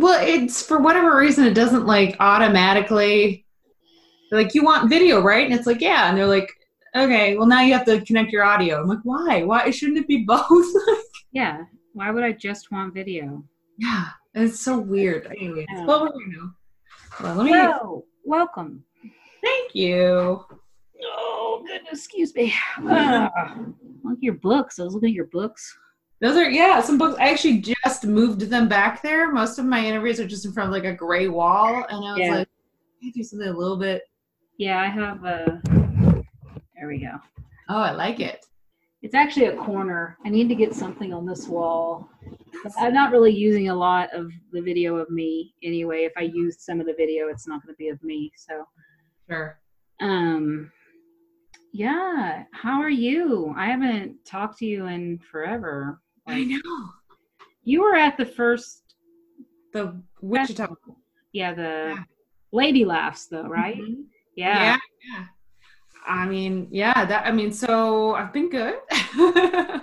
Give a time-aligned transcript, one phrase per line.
[0.00, 3.44] well, it's for whatever reason it doesn't like automatically
[4.30, 5.44] like you want video, right?
[5.44, 6.50] And it's like, yeah, and they're like,
[6.94, 8.80] okay, well now you have to connect your audio.
[8.80, 9.42] I'm like, why?
[9.42, 10.66] Why shouldn't it be both?
[11.32, 11.64] yeah.
[11.92, 13.44] Why would I just want video?
[13.78, 15.26] Yeah, it's so weird.
[15.26, 16.54] Anyways, well, we're gonna.
[17.20, 17.52] Well, let me.
[17.52, 18.04] Hello.
[18.24, 18.84] Welcome.
[19.42, 20.44] Thank you.
[21.02, 22.54] Oh goodness, excuse me.
[22.86, 23.56] Ah,
[24.04, 24.78] look at your books.
[24.78, 25.76] I was looking at your books.
[26.20, 27.16] Those are yeah, some books.
[27.18, 29.32] I actually just moved them back there.
[29.32, 32.12] Most of my interviews are just in front of like a gray wall, and I
[32.12, 32.34] was Yeah.
[32.38, 32.48] like,
[33.02, 34.02] I do something a little bit.
[34.58, 35.62] Yeah, I have a.
[36.76, 37.12] There we go.
[37.70, 38.44] Oh, I like it.
[39.02, 40.18] It's actually a corner.
[40.26, 42.10] I need to get something on this wall.
[42.78, 46.00] I'm not really using a lot of the video of me anyway.
[46.04, 48.30] If I use some of the video, it's not going to be of me.
[48.36, 48.66] So,
[49.30, 49.58] Sure.
[50.02, 50.70] um,
[51.72, 52.44] yeah.
[52.52, 53.54] How are you?
[53.56, 56.02] I haven't talked to you in forever.
[56.26, 56.60] I know
[57.64, 58.94] You were at the first,
[59.72, 60.74] the Wichita.
[61.32, 62.02] yeah, the Yeah.
[62.52, 63.76] lady laughs though, right?
[63.76, 64.04] Mhm.
[64.36, 64.58] Yeah.
[64.62, 64.78] Yeah.
[65.12, 65.24] yeah.
[66.06, 67.04] I mean, yeah.
[67.04, 68.76] That I mean, so I've been good.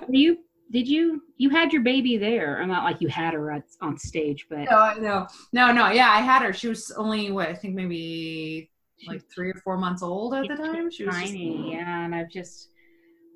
[0.09, 0.37] You
[0.71, 2.59] did you you had your baby there?
[2.61, 5.89] I'm not like you had her at, on stage, but no, no, no, no.
[5.91, 6.51] Yeah, I had her.
[6.53, 8.69] She was only what I think maybe
[9.07, 10.89] like three or four months old at the time.
[10.89, 12.03] She was just- tiny, yeah.
[12.05, 12.69] And I've just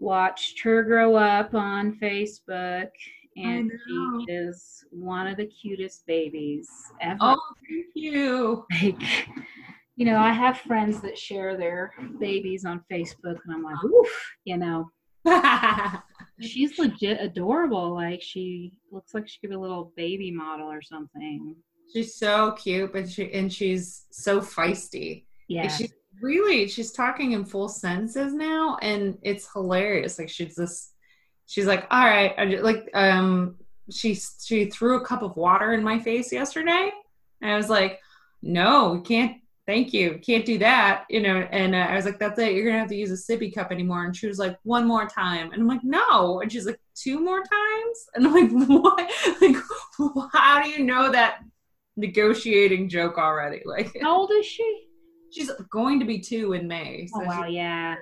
[0.01, 2.89] watched her grow up on Facebook,
[3.37, 6.67] and she is one of the cutest babies
[6.99, 7.17] ever.
[7.21, 8.65] Oh, thank you.
[8.81, 9.01] Like,
[9.95, 14.31] you know, I have friends that share their babies on Facebook, and I'm like, oof,
[14.43, 14.89] you know.
[16.41, 17.93] She's legit adorable.
[17.93, 21.55] Like she looks like she could be a little baby model or something.
[21.93, 25.25] she's so cute, but she and she's so feisty.
[25.47, 25.67] Yeah.
[25.67, 30.19] She's really she's talking in full sentences now, and it's hilarious.
[30.19, 30.93] Like she's just
[31.45, 33.55] she's like, all right, like um
[33.91, 36.91] she she threw a cup of water in my face yesterday,
[37.41, 37.99] and I was like,
[38.41, 39.37] no, we can't.
[39.67, 40.19] Thank you.
[40.25, 41.47] Can't do that, you know.
[41.51, 42.53] And uh, I was like, "That's it.
[42.53, 45.07] You're gonna have to use a sippy cup anymore." And she was like, "One more
[45.07, 49.11] time." And I'm like, "No." And she's like, two more times?" And I'm like, "What?
[49.39, 49.55] Like,
[50.33, 51.43] how do you know that
[51.95, 54.87] negotiating joke already?" Like, How old is she?
[55.31, 57.07] She's going to be two in May.
[57.07, 57.95] So Oh wow, she- yeah.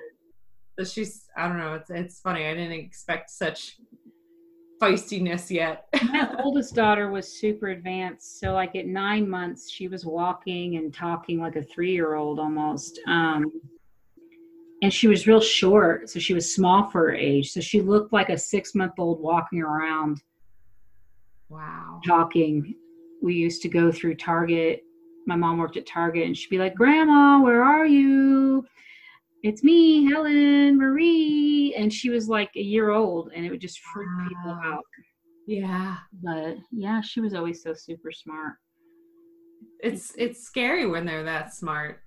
[0.78, 1.74] so she's I don't know.
[1.74, 2.46] It's it's funny.
[2.46, 3.76] I didn't expect such
[4.80, 5.86] feistiness yet.
[6.04, 8.40] My oldest daughter was super advanced.
[8.40, 12.98] So like at nine months, she was walking and talking like a three-year-old almost.
[13.06, 13.60] Um,
[14.82, 17.52] and she was real short, so she was small for her age.
[17.52, 20.22] So she looked like a six-month-old walking around
[21.50, 22.00] wow.
[22.06, 22.74] talking.
[23.22, 24.82] We used to go through Target.
[25.30, 28.66] My mom worked at Target, and she'd be like, "Grandma, where are you?"
[29.44, 33.78] It's me, Helen Marie, and she was like a year old, and it would just
[33.78, 34.84] freak people out.
[35.46, 35.98] Yeah.
[36.20, 38.54] But yeah, she was always so super smart.
[39.78, 42.00] It's it's scary when they're that smart.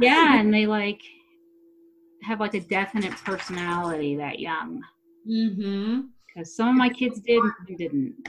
[0.00, 1.02] Yeah, and they like
[2.24, 4.82] have like a definite personality that young.
[5.30, 6.00] Mm-hmm.
[6.26, 8.28] Because some of my kids did, and didn't.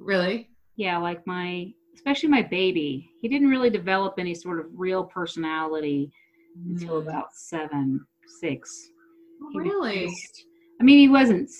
[0.00, 0.50] Really?
[0.74, 6.12] Yeah, like my, especially my baby, he didn't really develop any sort of real personality
[6.70, 7.08] until Mm.
[7.08, 8.06] about seven,
[8.40, 8.90] six.
[9.52, 10.06] He Really?
[10.06, 10.46] just-
[10.80, 11.50] I mean, he wasn't.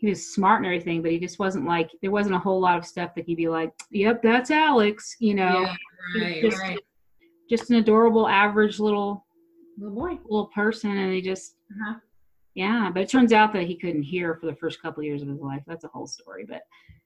[0.00, 1.90] He was smart and everything, but he just wasn't like.
[2.02, 5.34] There wasn't a whole lot of stuff that he'd be like, "Yep, that's Alex," you
[5.34, 5.62] know.
[5.62, 6.78] Yeah, right, just, right.
[7.50, 9.26] just an adorable, average little
[9.76, 10.18] Little boy.
[10.24, 11.98] little person, and he just, Uh-huh.
[12.54, 12.90] yeah.
[12.92, 15.28] But it turns out that he couldn't hear for the first couple of years of
[15.28, 15.62] his life.
[15.66, 16.62] That's a whole story, but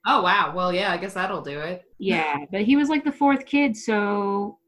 [0.06, 0.52] Oh wow.
[0.54, 0.92] Well, yeah.
[0.92, 1.84] I guess that'll do it.
[1.98, 2.38] yeah.
[2.50, 4.58] But he was like the fourth kid, so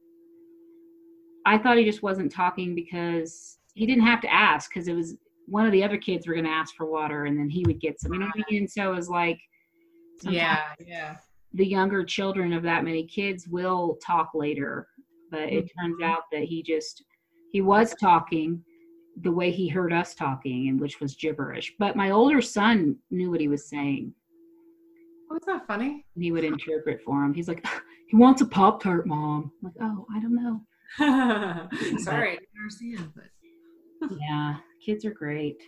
[1.46, 5.16] I thought he just wasn't talking because he didn't have to ask because it was
[5.46, 7.80] one of the other kids were going to ask for water and then he would
[7.80, 8.14] get some.
[8.14, 8.60] You know what I mean?
[8.62, 9.38] And so it was like,
[10.22, 10.62] Yeah.
[10.86, 11.16] Yeah.
[11.52, 14.88] the younger children of that many kids will talk later,
[15.30, 16.04] but it turns Mhm.
[16.06, 17.04] out that he just
[17.52, 18.64] he was talking
[19.20, 21.74] the way he heard us talking, and which was gibberish.
[21.78, 24.12] But my older son knew what he was saying.
[25.34, 26.04] Oh, is that funny?
[26.14, 27.34] And he would interpret for him.
[27.34, 27.66] He's like,
[28.08, 30.60] "He wants a pop tart, mom." I'm like, "Oh, I don't know."
[31.98, 33.12] Sorry, I understand.
[33.16, 35.60] But Yeah, kids are great.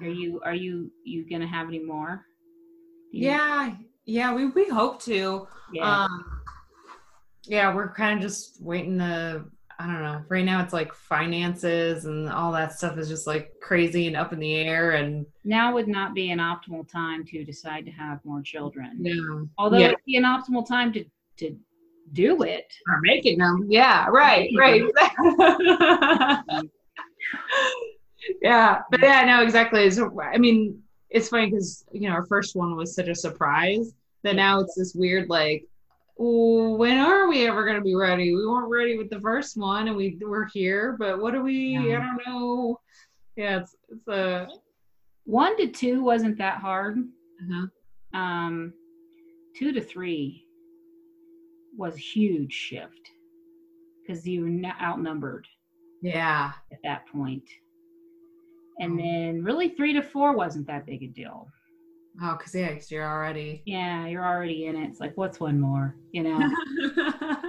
[0.00, 2.24] Are you are you you gonna have any more?
[3.12, 3.74] Yeah.
[4.06, 4.34] Yeah.
[4.34, 5.46] We we hope to.
[5.72, 6.04] yeah.
[6.04, 6.24] Um,
[7.44, 9.44] yeah, we're kind of just waiting to.
[9.82, 10.22] I don't know.
[10.28, 14.32] Right now, it's like finances and all that stuff is just like crazy and up
[14.32, 14.92] in the air.
[14.92, 18.92] And now would not be an optimal time to decide to have more children.
[19.00, 19.86] no, Although Yeah.
[19.88, 21.04] it'd be an optimal time to
[21.38, 21.56] to
[22.12, 22.72] do it.
[22.88, 23.66] are making them.
[23.68, 24.82] Yeah, right, right.
[28.42, 29.90] yeah, but yeah, no, exactly.
[29.90, 30.80] So, I mean,
[31.10, 33.94] it's funny because you know our first one was such a surprise.
[34.22, 35.68] that now it's this weird like "Ooh,
[36.24, 39.88] when are we ever going to be ready we weren't ready with the first one
[39.88, 41.98] and we were here but what do we Yeah.
[41.98, 42.80] i don't know
[43.36, 44.46] yeah it's it's a
[45.24, 46.98] One to two wasn't that hard.
[46.98, 47.66] uh-huh.
[48.18, 48.72] Um,
[49.56, 50.44] two to three
[51.76, 53.10] was huge shift
[54.00, 55.46] because you were outnumbered
[56.02, 57.48] yeah at that point.
[58.80, 59.02] And Mm.
[59.02, 61.48] then really three to four wasn't that big a deal.
[62.20, 64.88] Oh because yeah 'cause you're already Yeah, you're already in it.
[64.90, 65.96] It's like, what's one more?
[66.12, 66.50] You know,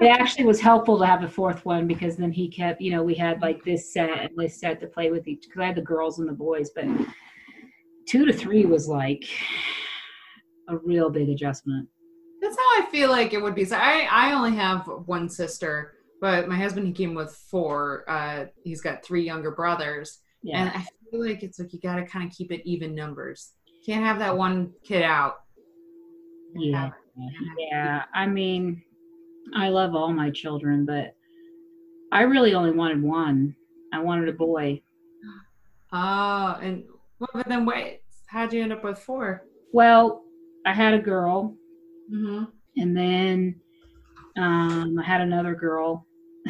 [0.01, 3.03] it actually was helpful to have a fourth one because then he kept, you know,
[3.03, 5.75] we had like this set and this set to play with each because I had
[5.75, 6.85] the girls and the boys, but
[8.07, 9.23] two to three was like
[10.69, 11.87] a real big adjustment.
[12.41, 13.65] That's how I feel like it would be.
[13.65, 18.03] So I, I only have one sister, but my husband he came with four.
[18.09, 20.59] Uh, he's got three younger brothers, Yeah.
[20.61, 23.53] and I feel like it's like you got to kind of keep it even numbers.
[23.85, 25.41] Can't have that one kid out.
[26.55, 26.91] Yeah.
[27.57, 28.03] Yeah.
[28.13, 28.81] I mean,
[29.55, 31.15] I love all my children, but
[32.11, 33.55] I really only wanted one.
[33.91, 34.81] I wanted a boy.
[35.91, 36.83] Oh, and
[37.19, 39.43] well, but then wait, how'd you end up with four?
[39.73, 40.23] Well,
[40.65, 41.55] I had a girl,
[42.13, 42.43] Mm-hmm.
[42.77, 43.55] and then
[44.37, 46.05] um, I had another girl,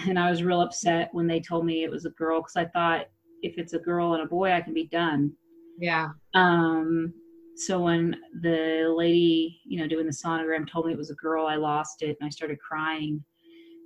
[0.07, 2.65] and I was real upset when they told me it was a girl because I
[2.65, 3.07] thought
[3.41, 5.31] if it's a girl and a boy, I can be done.
[5.77, 6.09] Yeah.
[6.33, 7.13] Um,
[7.55, 11.45] so when the lady, you know, doing the sonogram told me it was a girl,
[11.45, 13.23] I lost it and I started crying.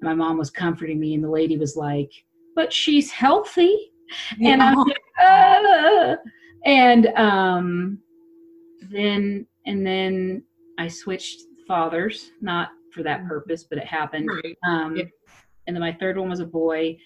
[0.02, 2.12] My mom was comforting me, and the lady was like,
[2.56, 3.92] "But she's healthy,"
[4.44, 6.16] and I'm like, "Ah."
[6.66, 8.00] and um,
[8.92, 10.44] then and then
[10.78, 14.30] I switched fathers, not for that purpose, but it happened.
[14.30, 14.58] Right.
[14.68, 15.06] Um, Yeah.
[15.66, 16.98] And then my third one was a boy,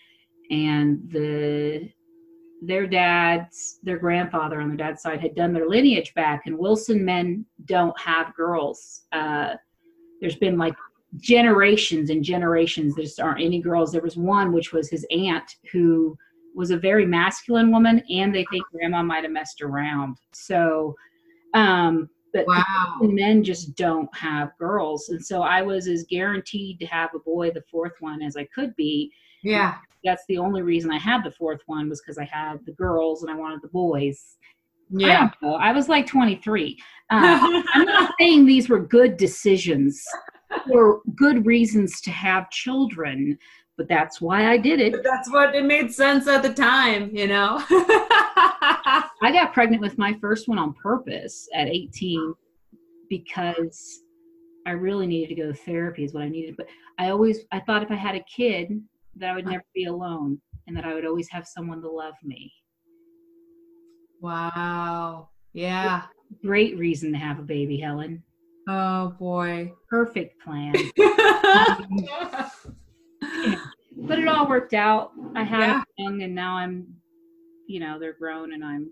[0.51, 1.89] and the
[2.61, 7.03] their dad's their grandfather on their dad's side had done their lineage back, and Wilson
[7.03, 9.01] men don't have girls.
[9.11, 9.55] Uh,
[10.19, 10.75] there's been like
[11.17, 12.95] generations and generations.
[12.95, 13.91] There just aren't any girls.
[13.91, 16.15] There was one which was his aunt who
[16.55, 20.17] was a very masculine woman, and they think grandma might have messed around.
[20.33, 20.95] So,
[21.53, 22.97] um, but Wow.
[23.01, 27.51] men just don't have girls and so i was as guaranteed to have a boy
[27.51, 29.11] the fourth one as i could be
[29.43, 29.75] Yeah.
[30.03, 33.21] that's the only reason i had the fourth one was because i had the girls
[33.23, 34.38] and i wanted the boys
[34.93, 35.19] I, Yeah.
[35.19, 36.77] don't know, I was like 23
[37.11, 40.03] uh, i'm not saying these were good decisions
[40.71, 43.38] or good reasons to have children
[43.77, 47.09] but that's why i did it But that's what it made sense at the time,
[47.15, 47.63] you know.
[49.23, 52.33] I got pregnant with my first one on purpose at 18
[53.09, 54.01] because
[54.67, 56.55] I really needed to go to therapy is what I needed.
[56.57, 56.67] But
[56.99, 58.81] I always I thought if I had a kid
[59.17, 62.13] that I would never be alone and that I would always have someone to love
[62.23, 62.51] me.
[64.21, 65.29] wow.
[65.53, 66.03] Yeah.
[66.45, 68.23] Great reason to have a baby, Helen.
[68.69, 69.73] Oh boy.
[69.89, 70.73] Perfect plan.
[73.97, 75.11] but it all worked out.
[75.35, 75.83] I had Yeah.
[75.97, 76.87] young and now I'm
[77.67, 78.91] you know, they're grown and I'm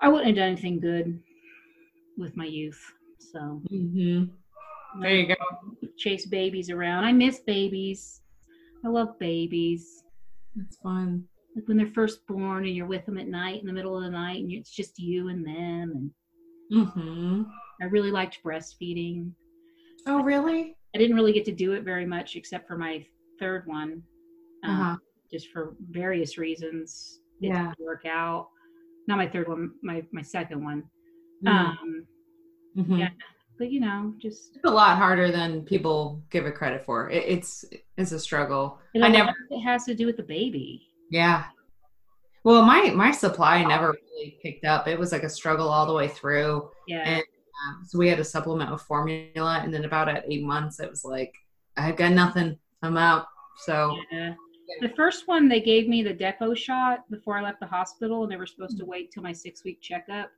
[0.00, 1.18] I wouldn't have done anything good
[2.16, 2.80] with my youth.
[3.18, 4.24] So mm-hmm.
[5.00, 5.34] There you go.
[5.96, 7.04] chase babies around.
[7.04, 8.19] I miss babies.
[8.84, 10.04] I love babies.
[10.56, 11.24] That's fun.
[11.54, 14.04] Like when they're first born and you're with them at night in the middle of
[14.04, 16.12] the night and it's just you and them.
[16.70, 17.42] And hmm
[17.82, 19.32] I really liked breastfeeding.
[20.06, 20.76] Oh, really?
[20.94, 23.04] I didn't really get to do it very much except for my
[23.38, 24.02] third one,
[24.64, 24.96] um, Uh-huh.
[25.30, 27.20] just for various reasons.
[27.40, 27.72] It Yeah.
[27.74, 28.48] didn't work out.
[29.06, 30.84] Not my third one, my my second one.
[31.42, 31.48] Mhm.
[31.50, 32.06] Um,
[32.76, 32.98] Mhm.
[32.98, 33.10] yeah.
[33.58, 37.10] but you know, just It's a lot harder than people give it credit for.
[37.10, 37.64] It, it's
[38.00, 38.78] it's a struggle.
[38.94, 39.32] it, I never.
[39.50, 40.88] it has to do with the baby.
[41.10, 41.44] Yeah.
[42.44, 44.88] Well, my my supply never really picked up.
[44.88, 46.70] It was like a struggle all the way through.
[46.88, 47.02] Yeah.
[47.06, 50.80] And um, so we had to supplement with formula, and then about at eight months,
[50.80, 51.34] it was like
[51.76, 52.58] I've got nothing.
[52.82, 53.26] I'm out.
[53.64, 54.34] So Yeah.
[54.80, 58.32] The first one they gave me the depo shot before I left the hospital, and
[58.32, 58.84] they were supposed Mm-hmm.
[58.86, 60.30] to wait till my six week checkup.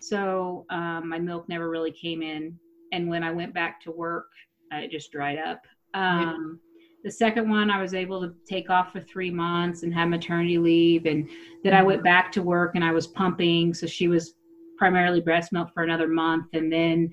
[0.00, 2.58] So um, my milk never really came in,
[2.92, 4.28] and when I went back to work,
[4.72, 5.60] uh, it just dried up.
[5.94, 6.60] Um,
[7.04, 10.58] The second one, I was able to take off for three months and have maternity
[10.58, 11.28] leave, and
[11.64, 14.34] then I went back to work and I was pumping, so she was
[14.78, 17.10] primarily breast milk for another month, and then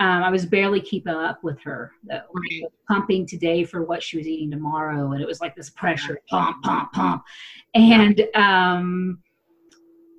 [0.00, 1.92] um, I was barely keeping up with her.
[2.04, 2.64] Though Right.
[2.88, 6.62] pumping today for what she was eating tomorrow and it was like this pressure pump
[6.62, 7.22] pump pump
[7.74, 9.18] and um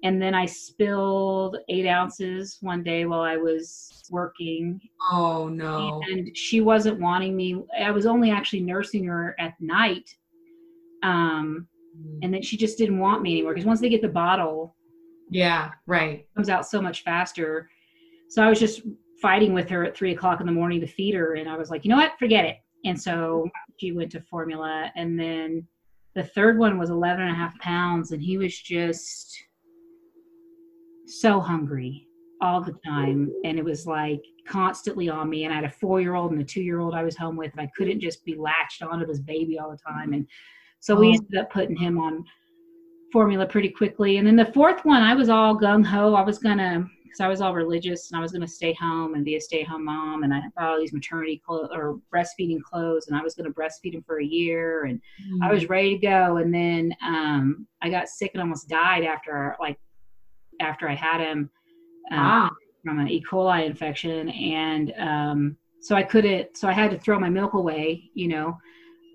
[0.05, 4.79] and then i spilled eight ounces one day while i was working
[5.11, 6.01] oh no.
[6.09, 10.09] and she wasn't wanting me i was only actually nursing her at night
[11.03, 11.67] um
[12.21, 14.75] and then she just didn't want me anymore because once they get the bottle
[15.29, 15.71] Yeah.
[15.87, 16.19] Right.
[16.19, 17.69] it comes out so much faster
[18.29, 18.81] so i was just
[19.21, 21.35] fighting with her at three o'clock in the morning to feed her.
[21.35, 22.11] And I was like, you know what?
[22.19, 22.57] Forget it.
[22.83, 24.91] And so she went to formula.
[24.95, 25.65] And then
[26.15, 28.11] the third one was 11 and a half pounds.
[28.11, 29.35] And he was just
[31.07, 32.07] so hungry
[32.41, 33.31] all the time.
[33.43, 35.45] And it was like constantly on me.
[35.45, 37.35] And I had a four year old and a two year old I was home
[37.35, 37.51] with.
[37.53, 40.13] And I couldn't just be latched onto this baby all the time.
[40.13, 40.27] And
[40.79, 42.23] so we ended up putting him on
[43.11, 44.17] formula pretty quickly.
[44.17, 46.13] And then the fourth one, I was all gung ho.
[46.13, 49.23] I was gonna, because I was all religious, and I was gonna stay home and
[49.23, 50.23] be a stay home mom.
[50.23, 53.93] And I bought all these maternity clothes or breastfeeding clothes, and I was gonna breastfeed
[53.93, 55.43] him for a year, and mm-hmm.
[55.43, 56.37] I was ready to go.
[56.37, 59.79] And then um, I got sick and almost died after like
[60.59, 61.49] after I had him
[62.11, 62.51] um, wow.
[62.83, 63.23] from an E.
[63.29, 66.57] coli infection, and um, so I couldn't.
[66.57, 68.09] So I had to throw my milk away.
[68.13, 68.57] You know.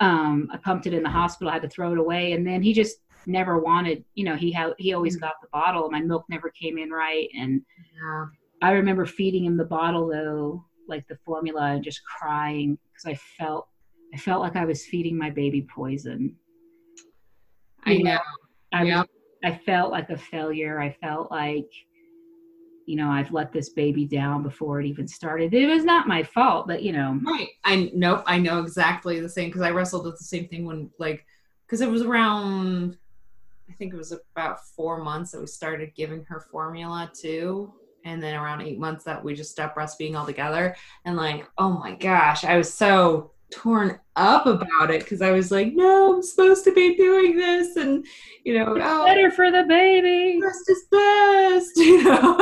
[0.00, 1.50] Um, I pumped it in the hospital.
[1.50, 4.52] I had to throw it away, and then he just never wanted, you know, he
[4.52, 5.20] had he always mm.
[5.20, 5.90] got the bottle.
[5.90, 7.62] My milk never came in right, and
[7.94, 8.26] yeah.
[8.62, 13.14] I remember feeding him the bottle though, like the formula, and just crying because I
[13.38, 13.68] felt
[14.14, 16.34] I felt like I was feeding my baby poison.
[17.84, 18.18] I know.
[18.72, 19.02] I yeah.
[19.44, 20.80] I felt like a failure.
[20.80, 21.70] I felt like
[22.86, 26.22] you know i've let this baby down before it even started it was not my
[26.22, 30.06] fault but you know right i nope i know exactly the same because i wrestled
[30.06, 31.24] with the same thing when like
[31.66, 32.96] because it was around
[33.70, 37.72] I think it was about four months that we started giving her formula too.
[38.04, 40.74] And then around eight months that we just stopped breastfeeding altogether.
[41.04, 45.50] And like, oh my gosh, I was so torn up about it because I was
[45.50, 47.76] like, no, I'm supposed to be doing this.
[47.76, 48.04] And,
[48.44, 50.40] you know, oh, better for the baby.
[50.40, 51.70] Best is best.
[51.76, 52.36] You know,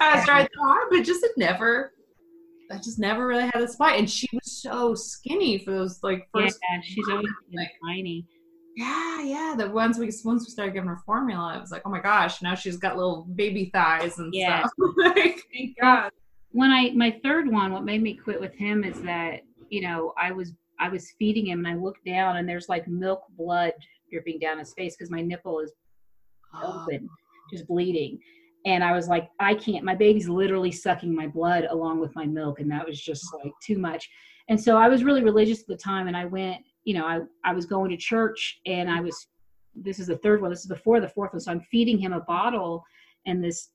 [0.00, 1.92] I was trying hard, but just it never,
[2.70, 3.98] I just never really had a spot.
[3.98, 6.58] And she was so skinny for those like first.
[6.70, 8.26] Yeah, she's always like, tiny
[8.76, 9.54] yeah, yeah.
[9.58, 12.40] The once we once we started giving her formula, it was like, oh my gosh,
[12.40, 14.60] now she's got little baby thighs and yeah.
[14.60, 14.72] stuff.
[14.96, 16.10] like, thank God.
[16.52, 20.12] When I my third one, what made me quit with him is that you know
[20.18, 23.72] I was I was feeding him and I looked down and there's like milk blood
[24.10, 25.72] dripping down his face because my nipple is
[26.54, 26.82] oh.
[26.82, 27.08] open,
[27.52, 28.18] just bleeding.
[28.66, 29.84] And I was like, I can't.
[29.84, 33.40] My baby's literally sucking my blood along with my milk, and that was just oh.
[33.44, 34.10] like too much.
[34.50, 37.20] And so I was really religious at the time, and I went you know, I,
[37.44, 39.28] I was going to church and I was,
[39.74, 41.40] this is the third one, this is before the fourth one.
[41.40, 42.84] So I'm feeding him a bottle
[43.26, 43.70] and this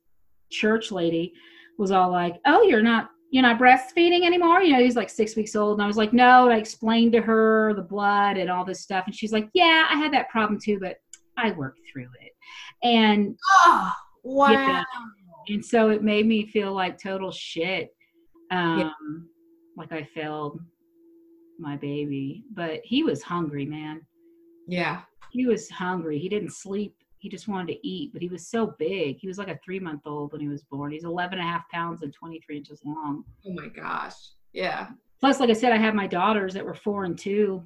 [0.52, 1.34] church lady
[1.78, 4.62] was all like, oh, you're not, you're not breastfeeding anymore.
[4.62, 5.74] You know, he's like six weeks old.
[5.74, 9.04] And I was like, no, I explained to her the blood and all this stuff.
[9.08, 11.00] And she's like, yeah, I had that problem too, but
[11.36, 12.32] I worked through it.
[12.82, 13.92] And oh,
[14.24, 14.52] wow.
[14.52, 14.84] Yeah,
[15.50, 17.94] and so it made me feel like total shit.
[18.52, 18.92] Um, yeah.
[19.76, 20.62] like I failed
[21.60, 24.00] my baby, but he was hungry, man.
[24.66, 25.02] Yeah.
[25.32, 26.20] He was hungry.
[26.20, 26.96] He didn't sleep.
[27.26, 29.18] He just wanted to eat, but he was so big.
[29.18, 30.92] He was like a three month old when he was born.
[30.92, 33.24] He's 11 and a half pounds and 23 inches long.
[33.48, 34.14] Oh my gosh.
[34.54, 34.90] Yeah.
[35.20, 37.64] Plus, like I said, I had my daughters that were four and 2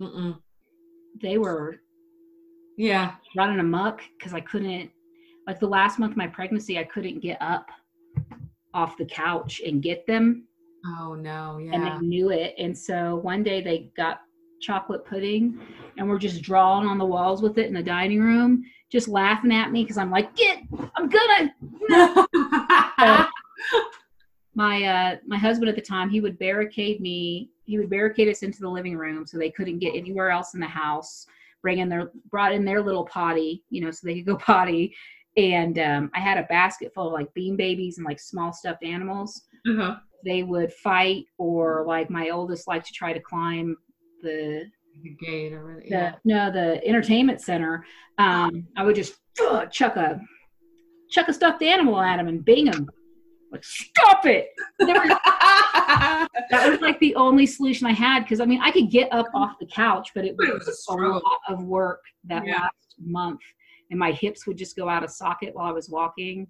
[0.00, 0.38] Mm-mm.
[1.20, 1.80] They were,
[2.76, 4.92] yeah, running amok because I couldn't.
[5.48, 7.68] Like the last month of my pregnancy, I couldn't get up
[8.74, 10.46] off the couch and get them
[10.86, 11.74] Oh no, yeah.
[11.74, 12.54] And they knew it.
[12.58, 14.20] And so one day they got
[14.60, 15.58] chocolate pudding
[15.96, 19.52] and we're just drawing on the walls with it in the dining room, just laughing
[19.52, 20.62] at me because I'm like, get,
[20.96, 21.54] I'm gonna.
[24.54, 27.50] my uh, my husband at the time, he would barricade me.
[27.64, 30.60] He would barricade us into the living room so they couldn't get anywhere else in
[30.60, 31.26] the house.
[31.62, 34.94] Bring in their brought in their little potty, you know, so they could go potty.
[35.36, 38.84] And um, I had a basket full of like Beanie Babies and like small stuffed
[38.84, 39.42] animals.
[39.68, 43.76] Uh-huh they would fight or like my oldest liked to try to climb
[44.22, 44.64] the
[45.02, 46.14] the gate or the, yeah.
[46.24, 47.84] no the entertainment center
[48.18, 49.14] um i would just
[49.48, 50.20] uh, chuck a
[51.10, 52.88] chuck a stuffed animal at him and bing him
[53.52, 54.48] like stop it
[54.78, 59.26] that was like the only solution i had because i mean i could get up
[59.34, 62.54] off the couch but it was a lot of work that yeah.
[62.54, 63.40] last month
[63.90, 66.46] and my hips would just go out of socket while i was walking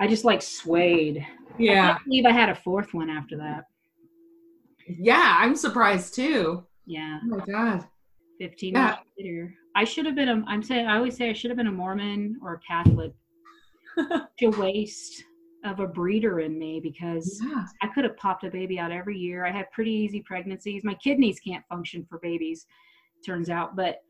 [0.00, 1.26] I just like swayed.
[1.58, 1.96] Yeah.
[1.98, 3.64] I believe I had a fourth one after that.
[4.86, 6.64] Yeah, I'm surprised too.
[6.88, 7.18] Yeah.
[7.22, 7.86] Oh my god.
[8.40, 8.86] 15 yeah.
[8.86, 9.54] years later.
[9.76, 11.72] I should have been a I'm saying I always say I should have been a
[11.72, 13.12] Mormon or a Catholic.
[13.98, 15.24] a waste
[15.64, 17.64] of a breeder in me because yeah.
[17.82, 19.44] I could have popped a baby out every year.
[19.44, 20.84] I had pretty easy pregnancies.
[20.84, 22.64] My kidneys can't function for babies,
[23.26, 24.02] turns out, but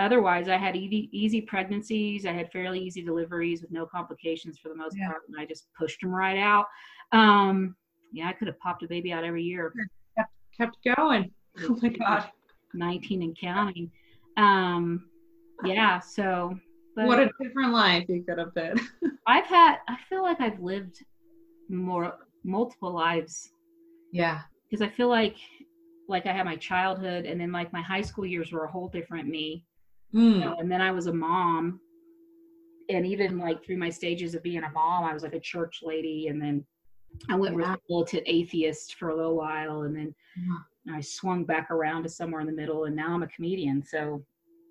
[0.00, 4.68] otherwise i had easy, easy pregnancies i had fairly easy deliveries with no complications for
[4.68, 5.06] the most yeah.
[5.06, 6.66] part and i just pushed them right out
[7.12, 7.76] um,
[8.12, 9.72] yeah i could have popped a baby out every year
[10.18, 11.30] kept, kept going
[11.62, 12.30] oh my god
[12.74, 13.90] 19 and counting
[14.36, 15.08] um,
[15.64, 16.56] yeah so
[16.94, 18.78] what a different life you could have been
[19.26, 21.04] i've had i feel like i've lived
[21.68, 23.50] more multiple lives
[24.12, 24.42] Yeah.
[24.70, 25.36] because I feel like
[26.08, 28.88] like I had my childhood and then like my high school years were a whole
[28.88, 29.64] different me.
[30.12, 30.40] you Mm.
[30.44, 31.80] know, and then I was a mom.
[32.90, 35.80] And even like through my stages of being a mom, I was like a church
[35.82, 36.62] lady and then
[37.30, 37.76] I went Yeah.
[37.88, 40.58] militant atheist for a little while and then Yeah.
[40.92, 43.82] I swung back around to somewhere in the middle and now I'm a comedian.
[43.84, 44.24] So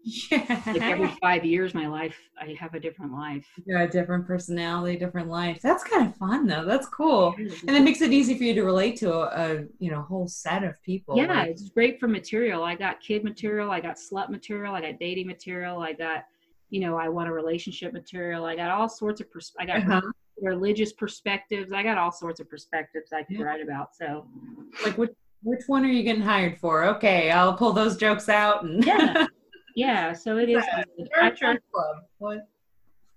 [0.06, 0.62] Yeah.
[0.68, 3.46] like every five years my life I have a different life.
[3.74, 5.62] A different personality, different life.
[5.62, 6.66] That's kind of fun though.
[6.66, 7.34] That's cool.
[7.38, 9.26] And it makes it easy for you to relate to a,
[9.62, 11.16] a you know whole set of people.
[11.16, 14.82] yeah Like, it's great for material i got kid material i got slut material i
[14.82, 16.26] got dating material i got
[16.70, 19.78] you know i want a relationship material i got all sorts of pers- i got
[19.78, 20.02] uh-huh.
[20.42, 23.46] religious perspectives i got all sorts of perspectives i could Yeah.
[23.46, 24.26] write about so
[24.84, 25.12] like which
[25.44, 26.84] which one are you getting hired for?
[26.86, 29.28] Okay, I'll pull those jokes out and Yeah.
[29.76, 30.84] yeah so it is Yeah.
[30.98, 31.10] good.
[31.16, 31.30] Or I,
[31.72, 31.96] club.
[32.20, 32.48] What?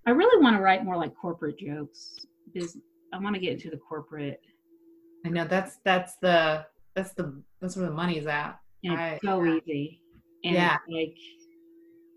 [0.07, 2.79] I really want to write more like corporate jokes because
[3.13, 4.41] i want to get into the corporate
[5.25, 6.65] I know that's that's the
[6.95, 8.59] that's the that's where the money's at.
[8.85, 9.59] and I- it's so yeah.
[9.67, 10.01] easy
[10.45, 10.77] and Yeah.
[10.89, 11.17] like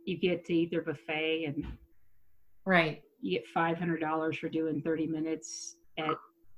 [0.06, 1.66] you get to eat their buffet and
[2.66, 3.02] Right.
[3.22, 6.16] you get five hundred dollars for doing thirty minutes at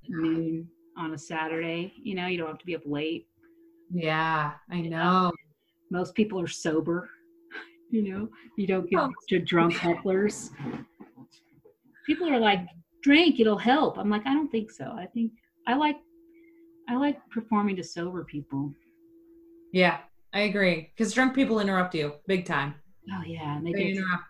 [0.09, 0.67] noon
[0.97, 1.93] on a Saturday.
[2.03, 3.27] You know, you don't have to be up late.
[3.93, 5.31] Yeah, I know.
[5.89, 7.09] Most people are sober.
[7.93, 9.11] You know, you don't get Oh.
[9.27, 10.49] to drunk hecklers.
[12.05, 12.61] People are like,
[13.03, 13.97] drink, it'll help.
[13.97, 14.85] I'm like, I don't think so.
[14.97, 15.33] I think
[15.67, 15.97] I like
[16.87, 18.73] I like performing to sober people.
[19.73, 19.97] Yeah,
[20.33, 20.93] I agree.
[20.95, 22.75] Because drunk people interrupt you big time.
[23.11, 24.23] Oh yeah, and they They interrupt.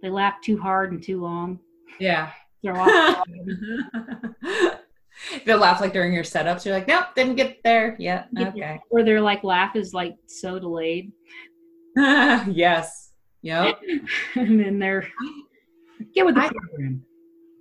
[0.00, 1.58] they laugh too hard and too long.
[1.98, 2.30] Yeah.
[2.62, 3.26] They're off.
[5.44, 6.64] They'll laugh like during your setups.
[6.64, 8.28] You're like, nope, didn't get there yet.
[8.32, 8.48] Yeah.
[8.48, 8.80] Okay.
[8.90, 11.12] or their like laugh is like so delayed.
[11.96, 13.12] yes.
[13.42, 13.80] Yep.
[14.36, 15.08] and then they're
[16.14, 17.04] get with the I- program.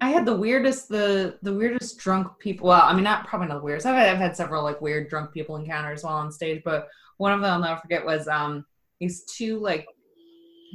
[0.03, 2.69] I had the weirdest, the the weirdest drunk people.
[2.69, 3.85] Well, I mean, not probably not the weirdest.
[3.85, 6.87] I've had, I've had several like weird drunk people encounters while on stage, but
[7.17, 8.65] one of them I'll never forget was um
[8.99, 9.85] these two like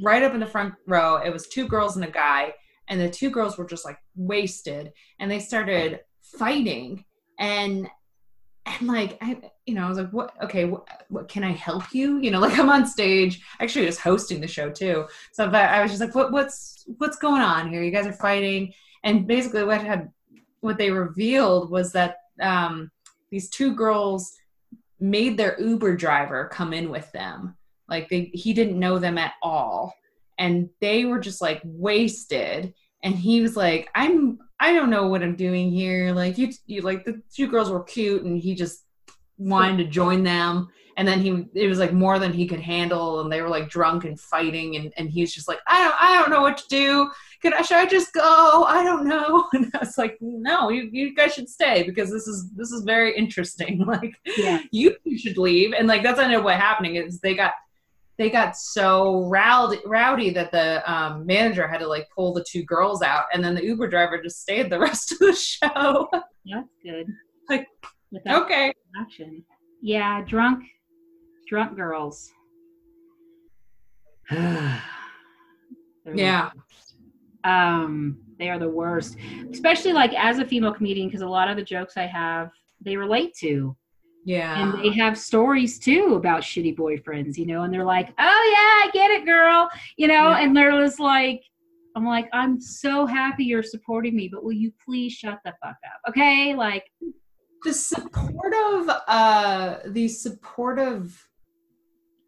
[0.01, 1.17] right up in the front row.
[1.17, 2.53] It was two girls and a guy,
[2.87, 5.99] and the two girls were just like wasted, and they started
[6.37, 7.05] fighting,
[7.39, 7.89] and
[8.65, 10.33] and like I, you know, I was like, what?
[10.43, 12.17] Okay, what, what can I help you?
[12.19, 15.07] You know, like I'm on stage, actually just hosting the show too.
[15.33, 17.83] So but I was just like, what, what's what's going on here?
[17.83, 20.11] You guys are fighting, and basically what had
[20.61, 22.91] what they revealed was that um,
[23.31, 24.33] these two girls
[24.99, 27.55] made their Uber driver come in with them.
[27.87, 29.93] Like they, he didn't know them at all,
[30.37, 32.73] and they were just like wasted.
[33.03, 36.13] And he was like, "I'm, I don't know what I'm doing here.
[36.13, 38.83] Like you, you like the two girls were cute, and he just
[39.37, 40.67] wanted to join them."
[40.97, 43.69] And then he, it was like more than he could handle, and they were like
[43.69, 46.57] drunk and fighting, and and he was just like, "I don't, I don't know what
[46.57, 47.11] to do.
[47.43, 48.63] Could I, should I just go?
[48.67, 52.25] I don't know." And I was like, "No, you, you guys should stay because this
[52.27, 53.85] is this is very interesting.
[53.85, 54.61] Like, Yeah.
[54.71, 57.51] you should leave." And like that's ended up what happening is they got
[58.17, 62.63] they got so rowdy, rowdy that the um, manager had to like pull the two
[62.63, 66.07] girls out, and then the Uber driver just stayed the rest of the show.
[66.45, 67.07] That's good.
[67.49, 67.67] Like,
[68.11, 69.43] Without okay, action.
[69.81, 70.63] Yeah, drunk,
[71.47, 72.31] drunk girls.
[76.15, 76.51] Yeah.
[77.43, 79.17] Um, they are the worst,
[79.51, 82.49] especially like as a female comedian, because a lot of the jokes I have
[82.79, 83.75] they relate to,
[84.27, 88.49] yeah, and they have stories too about shitty boyfriends, you know, and they're like, "Oh
[88.51, 90.39] yeah, I get it, girl," you know, Yeah.
[90.39, 91.41] and they're just like.
[91.95, 95.77] I'm like, I'm so happy you're supporting me, but will you please shut the fuck
[95.83, 96.09] up?
[96.09, 96.53] Okay?
[96.53, 96.83] Like,
[97.63, 101.27] the supportive uh the supportive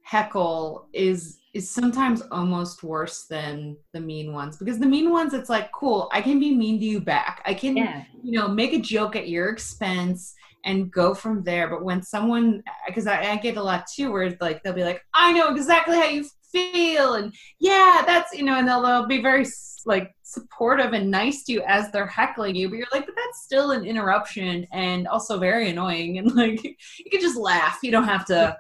[0.02, 5.50] heckle is is sometimes almost worse than the mean ones because the mean ones it's
[5.50, 8.04] like cool i can be mean to you back i can yeah.
[8.24, 10.34] you know make a joke at your expense
[10.66, 11.70] and go from there.
[11.70, 14.84] But when someone because I, I get a lot too where it's like they'll be
[14.84, 19.06] like i know exactly how you feel and yeah that's you know and they'll, they'll
[19.06, 19.46] be very
[19.86, 23.44] like supportive and nice to you as they're heckling you but you're like but that's
[23.44, 27.80] still an interruption and also very annoying and like you can just laugh.
[27.84, 28.58] You don't have to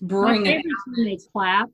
[0.00, 1.68] bring My it when they clap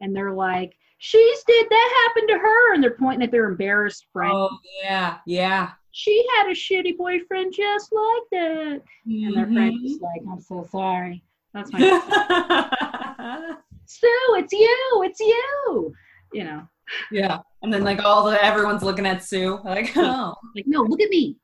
[0.00, 4.06] and they're like, "She's did that happened to her," and they're pointing at their embarrassed
[4.12, 4.32] friend.
[4.34, 9.88] oh yeah yeah She had a shitty boyfriend just like that, and their friend's Mhm.
[9.88, 11.78] just like, "I'm so sorry." That's my
[13.14, 13.52] Mm-hmm.
[13.86, 14.34] Sue.
[14.38, 15.02] It's you.
[15.04, 15.94] It's you.
[16.32, 16.68] You know,
[17.12, 21.00] Yeah, and then like all the everyone's looking at Sue, like, oh, like, no, look
[21.00, 21.36] at me.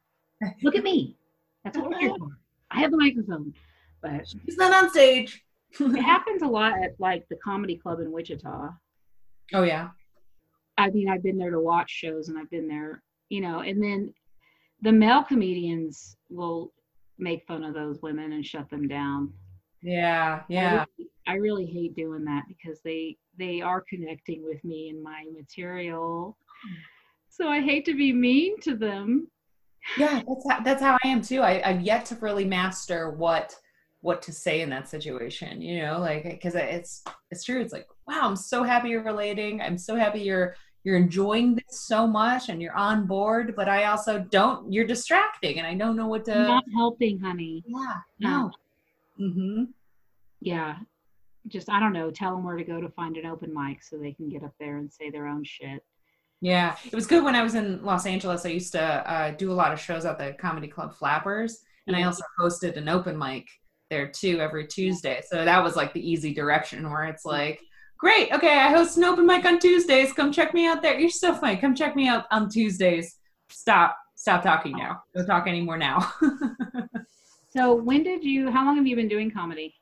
[0.62, 1.16] Look at me.
[1.62, 2.36] That's what we're here for.
[2.72, 3.54] I have the microphone,
[4.02, 5.44] but she's not on stage.
[5.78, 8.70] it happens a lot at like the comedy club in Wichita.
[9.54, 9.90] oh yeah,
[10.76, 13.80] I mean, I've been there to watch shows and I've been there, you know, and
[13.80, 14.12] then
[14.82, 16.72] the male comedians will
[17.18, 19.32] make fun of those women and shut them down.
[19.82, 20.72] Yeah, I yeah.
[20.98, 25.24] really, I really hate doing that because they they are connecting with me and my
[25.34, 26.36] material.
[27.28, 29.28] So I hate to be mean to them.
[29.96, 31.40] Yeah, that's how, that's how I am too.
[31.40, 33.54] I, I've yet to really master what
[34.02, 35.62] what to say in that situation.
[35.62, 37.60] You know, like because it's it's true.
[37.60, 39.62] It's like, wow, I'm so happy you're relating.
[39.62, 43.54] I'm so happy you're you're enjoying this so much and you're on board.
[43.56, 44.72] But I also don't.
[44.72, 46.34] You're distracting, and I don't know what to.
[46.34, 47.62] Not helping, honey.
[47.66, 47.96] yeah.
[48.18, 48.50] No.
[49.20, 49.64] Mm-hmm.
[50.40, 50.76] Yeah.
[51.48, 52.10] Just I don't know.
[52.10, 54.54] Tell them where to go to find an open mic so they can get up
[54.60, 55.82] there and say their own shit.
[56.42, 58.46] Yeah, it was good when I was in Los Angeles.
[58.46, 61.94] I used to uh, do a lot of shows at the comedy club Flappers, and
[61.94, 63.46] I also hosted an open mic
[63.90, 65.20] there too every Tuesday.
[65.28, 67.60] So that was like the easy direction where it's like,
[68.00, 70.12] great, okay, I host an open mic on Tuesdays.
[70.12, 70.98] Come check me out there.
[70.98, 71.56] You're so funny.
[71.56, 73.18] Come check me out on Tuesdays.
[73.50, 75.02] Stop, stop talking now.
[75.14, 76.12] Don't talk anymore now.
[77.52, 78.48] So when did you?
[78.50, 79.74] How long have you been doing comedy?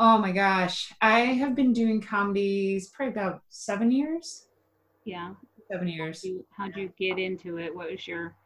[0.00, 4.46] oh my gosh, I have been doing comedies probably about seven years.
[5.04, 5.34] Yeah.
[5.72, 6.24] Seven years.
[6.56, 7.74] How'd you get into it?
[7.74, 8.36] What was your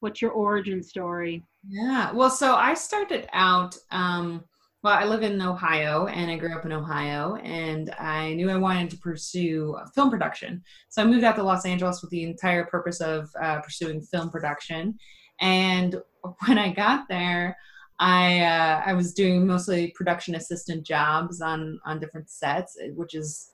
[0.00, 1.44] what's your origin story?
[1.68, 2.12] Yeah.
[2.12, 3.76] Well, so I started out.
[3.90, 4.44] Um,
[4.82, 8.56] well, I live in Ohio, and I grew up in Ohio, and I knew I
[8.56, 10.62] wanted to pursue film production.
[10.88, 14.30] So I moved out to Los Angeles with the entire purpose of uh, pursuing film
[14.30, 14.96] production.
[15.40, 15.96] And
[16.46, 17.56] when I got there,
[17.98, 23.50] I uh, I was doing mostly production assistant jobs on on different sets, which is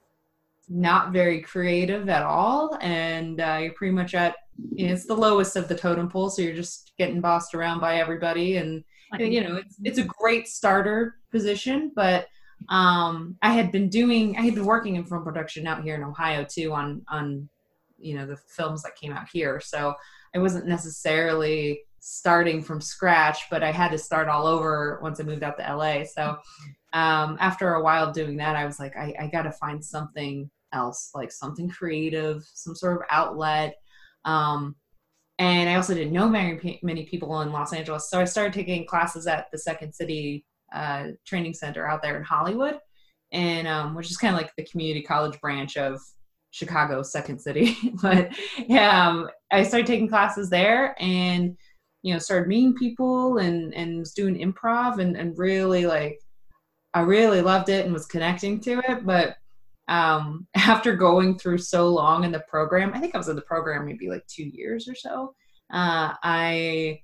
[0.68, 2.76] not very creative at all.
[2.82, 4.36] And uh, you're pretty much at
[4.74, 7.80] you know, it's the lowest of the totem pole, so you're just getting bossed around
[7.80, 8.84] by everybody, and
[9.18, 11.92] you know it's it's a great starter position.
[11.94, 12.26] But
[12.68, 16.02] um, I had been doing I had been working in film production out here in
[16.02, 17.48] Ohio too on on
[17.98, 19.94] you know the films that came out here, so
[20.34, 25.22] I wasn't necessarily starting from scratch, but I had to start all over once I
[25.22, 26.04] moved out to LA.
[26.04, 26.36] So
[26.92, 30.50] um, after a while doing that, I was like, I, I got to find something
[30.74, 33.76] else, like something creative, some sort of outlet.
[34.26, 34.76] Um,
[35.38, 38.86] and I also didn't know very many people in Los Angeles, so I started taking
[38.86, 42.78] classes at the Second City uh, Training Center out there in Hollywood,
[43.32, 46.00] and um, which is kind of like the community college branch of
[46.50, 47.76] Chicago Second City.
[48.02, 51.56] but yeah, um, I started taking classes there, and
[52.02, 56.20] you know, started meeting people, and and was doing improv, and and really like,
[56.92, 59.36] I really loved it and was connecting to it, but
[59.88, 63.42] um, after going through so long in the program, I think I was in the
[63.42, 65.34] program maybe like two years or so.
[65.72, 67.00] Uh, I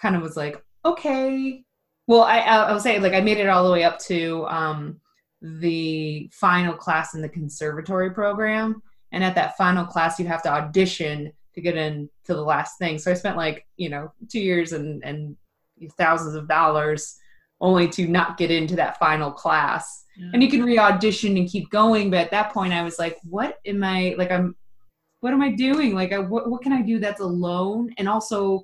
[0.00, 1.62] kind of was like, okay.
[2.06, 5.00] Well, I, I, was saying like I made it all the way up to um,
[5.42, 10.52] the final class in the conservatory program, and at that final class, you have to
[10.52, 12.98] audition to get into the last thing.
[12.98, 15.36] So I spent like you know two years and and
[15.98, 17.16] thousands of dollars
[17.60, 22.10] only to not get into that final class and you can re-audition and keep going
[22.10, 24.54] but at that point i was like what am i like i'm
[25.20, 25.94] what am i doing?
[25.94, 28.62] Like I, what, what can i do that's alone and also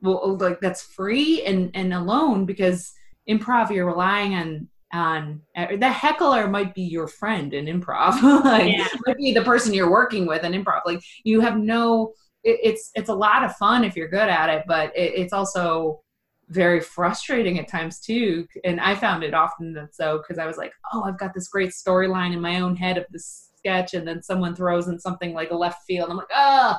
[0.00, 2.92] well like that's free and and alone because
[3.28, 8.20] improv you're relying on on uh, the heckler might be your friend in improv.
[8.44, 8.86] Like Yeah.
[9.06, 10.82] might be the person you're working with in improv.
[10.86, 12.12] Like you have no
[12.44, 15.32] it, it's it's a lot of fun if you're good at it but it, it's
[15.32, 16.00] also
[16.48, 20.56] very frustrating at times too and i found it often that so because i was
[20.56, 24.06] like oh i've got this great storyline in my own head of this sketch and
[24.06, 26.76] then someone throws in something like a left field i'm like oh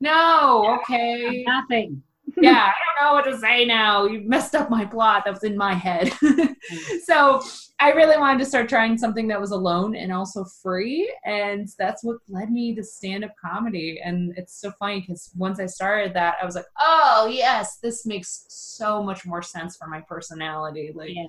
[0.00, 2.02] no okay Nothing.
[2.40, 5.44] Yeah i don't know what to say now you messed up my plot that was
[5.44, 6.54] in my head mm.
[7.04, 7.42] so
[7.80, 12.02] i really wanted to start trying something that was alone and also free and that's
[12.04, 16.36] what led me to stand-up comedy and it's so funny because once i started that
[16.40, 21.10] i was like oh yes this makes so much more sense for my personality like
[21.10, 21.24] Yeah.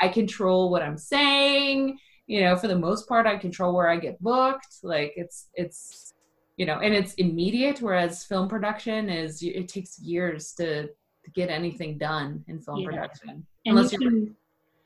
[0.00, 1.98] I control what I'm saying.
[2.26, 4.78] You know, for the most part, I control where I get booked.
[4.82, 6.07] Like it's it's
[6.58, 7.80] you know, and it's immediate.
[7.80, 12.88] Whereas film production is it takes years to to get anything done in film Yeah.
[12.88, 13.30] production.
[13.30, 13.46] And
[13.78, 14.32] Unless you you're-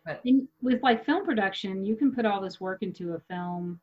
[0.04, 3.80] but- in, with like film production, you can put all this work into a film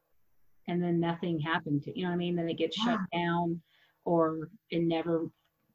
[0.67, 2.35] and then nothing happened to you know what I mean?
[2.35, 3.61] Then it gets shut down
[4.05, 5.29] or it never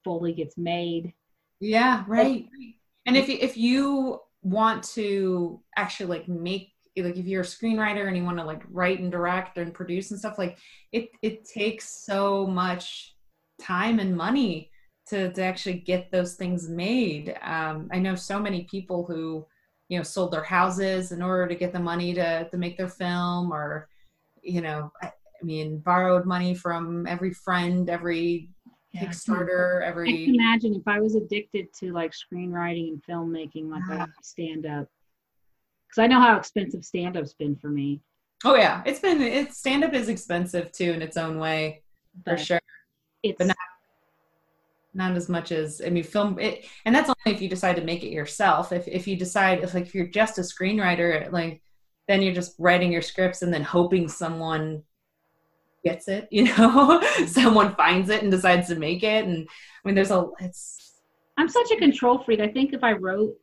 [0.05, 1.13] fully gets made.
[1.61, 2.47] Yeah, right.
[3.07, 8.17] And if if you want to actually like make like if you're a screenwriter and
[8.17, 10.59] you want to like write and direct and produce and stuff like
[10.93, 13.15] it it takes so much
[13.61, 14.71] time and money
[15.09, 17.37] to to actually get those things made.
[17.43, 19.47] Um, I know so many people who
[19.89, 22.89] you know sold their houses in order to get the money to to make their
[22.89, 23.89] film or
[24.43, 28.51] you know I, I mean borrowed money from every friend every
[28.93, 29.07] Yeah.
[29.07, 30.25] Kickstarter I every.
[30.27, 33.97] can imagine if I was addicted to like screenwriting and filmmaking, like Ah.
[33.99, 34.87] that stand up.
[35.95, 38.01] Because I know how expensive stand up's been for me.
[38.45, 41.83] Oh yeah, it's been it's stand up is expensive too in its own way
[42.25, 42.61] for sure.
[43.23, 43.57] It's But not-
[44.93, 47.83] Not as much as I mean, film it, and that's only if you decide to
[47.85, 48.73] make it yourself.
[48.73, 51.63] If if you decide if like if you're just a screenwriter, like
[52.09, 54.83] then you're just writing your scripts and then hoping someone
[55.85, 56.27] gets it.
[56.33, 59.25] You know, someone finds it and decides to make it.
[59.27, 60.93] And I mean, there's a it's
[61.37, 62.41] I'm such a control freak.
[62.41, 63.35] I think if I wrote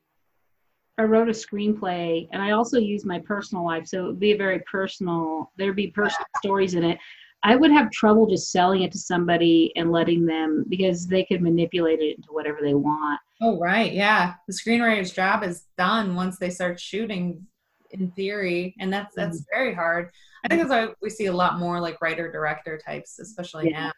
[0.98, 4.34] I wrote a screenplay and I also use my personal life, so it would be
[4.34, 6.98] a very personal there'd be personal stories in it.
[7.44, 11.42] I would have trouble just selling it to somebody and letting them because they could
[11.42, 13.20] manipulate it into whatever they want.
[13.42, 14.36] oh right, yeah.
[14.48, 17.46] The screenwriter's job is done once they start shooting.
[17.94, 19.54] In theory, and that's that's mm-hmm.
[19.54, 20.12] very hard.
[20.46, 23.92] I think that's why we see a lot more like writer director types, especially Yeah.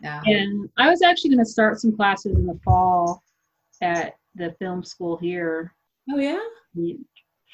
[0.00, 0.22] now.
[0.24, 0.34] Yeah.
[0.36, 3.24] And I was actually going to start some classes in the fall
[3.80, 5.74] at the film school here
[6.10, 6.40] Oh yeah.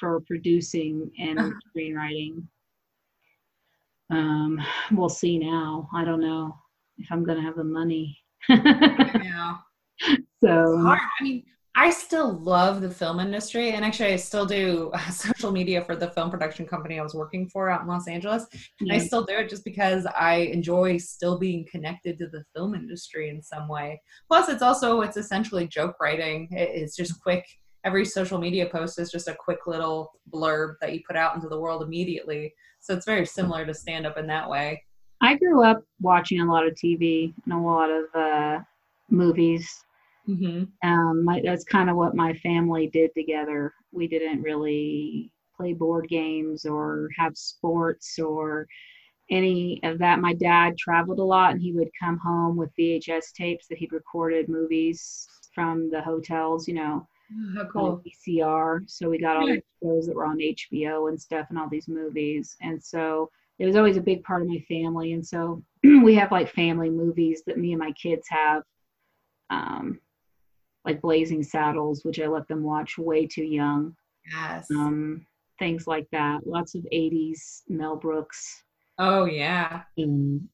[0.00, 1.50] for producing and Uh-huh.
[1.76, 2.44] screenwriting.
[4.10, 4.60] Um,
[4.92, 5.88] we'll see now.
[5.94, 6.56] I don't know
[6.96, 8.18] if I'm going to have the money.
[8.48, 9.56] Yeah.
[10.42, 11.00] so hard.
[11.20, 11.42] I mean,
[11.74, 15.96] I still love the film industry, and actually, I still do uh, social media for
[15.96, 18.46] the film production company I was working for out in Los Angeles.
[18.80, 22.74] And I still do it just because I enjoy still being connected to the film
[22.74, 24.00] industry in some way.
[24.28, 26.48] Plus, it's also it's essentially joke writing.
[26.52, 27.44] It- It's just quick.
[27.84, 31.48] Every social media post is just a quick little blurb that you put out into
[31.48, 32.54] the world immediately.
[32.80, 34.82] So it's very similar to stand up in that way.
[35.20, 38.60] I grew up watching a lot of TV and a lot of uh,
[39.10, 39.84] movies.
[40.28, 40.64] Mm-hmm.
[40.88, 43.72] Um, my, that's kind of what my family did together.
[43.92, 48.66] We didn't really play board games or have sports or
[49.30, 50.20] any of that.
[50.20, 53.92] My dad traveled a lot and he would come home with VHS tapes that he'd
[53.92, 57.06] recorded movies from the hotels, you know,
[57.54, 58.02] How on cool.
[58.06, 58.88] VCR.
[58.88, 61.88] So we got all the shows that were on HBO and stuff and all these
[61.88, 62.56] movies.
[62.60, 65.12] And so it was always a big part of my family.
[65.12, 68.62] And so we have like family movies that me and my kids have,
[69.50, 70.00] um,
[70.84, 73.94] like Blazing Saddles, which I let them watch way too young.
[74.30, 74.68] Yes.
[74.70, 75.26] Um,
[75.58, 76.46] things like that.
[76.46, 78.62] Lots of 80s Mel Brooks
[78.98, 79.82] oh yeah.
[79.96, 80.48] and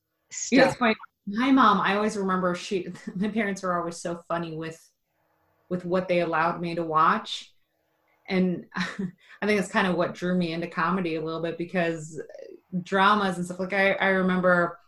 [0.51, 0.79] You know, it's stuff.
[0.79, 0.95] funny.
[1.27, 4.79] My mom, I always remember she my parents were always so funny with
[5.69, 7.53] with what they allowed me to watch.
[8.29, 12.21] And I think that's kind of what drew me into comedy a little bit because
[12.83, 14.79] dramas and stuff like I, I remember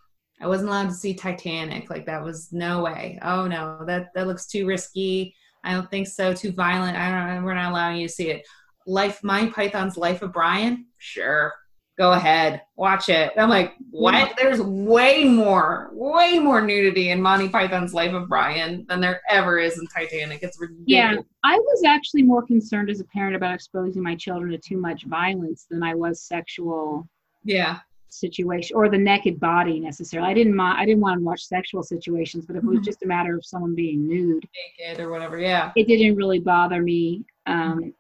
[0.41, 1.89] I wasn't allowed to see Titanic.
[1.89, 3.19] Like that was no way.
[3.23, 5.35] Oh no, that that looks too risky.
[5.65, 6.33] I don't think so.
[6.33, 6.97] Too violent.
[6.97, 7.45] I don't.
[7.45, 8.47] We're not allowing you to see it.
[8.87, 10.87] Life, Monty Python's Life of Brian.
[10.99, 11.53] Sure,
[11.98, 13.32] go ahead, watch it.
[13.38, 14.35] I'm like, what?
[14.37, 19.59] There's way more, way more nudity in Monty Python's Life of Brian than there ever
[19.59, 20.42] is in Titanic.
[20.42, 20.85] It's ridiculous.
[20.87, 24.76] Yeah, I was actually more concerned as a parent about exposing my children to too
[24.78, 27.09] much violence than I was sexual
[27.44, 27.78] Yeah.
[28.09, 30.30] situation or the naked body necessarily.
[30.30, 30.78] I didn't mind.
[30.78, 32.85] I didn't want to watch sexual situations, but if it was Mhm.
[32.85, 34.46] just a matter of someone being nude,
[34.78, 35.38] Naked or whatever.
[35.38, 35.72] Yeah.
[35.76, 37.24] it didn't really bother me.
[37.46, 37.94] Um,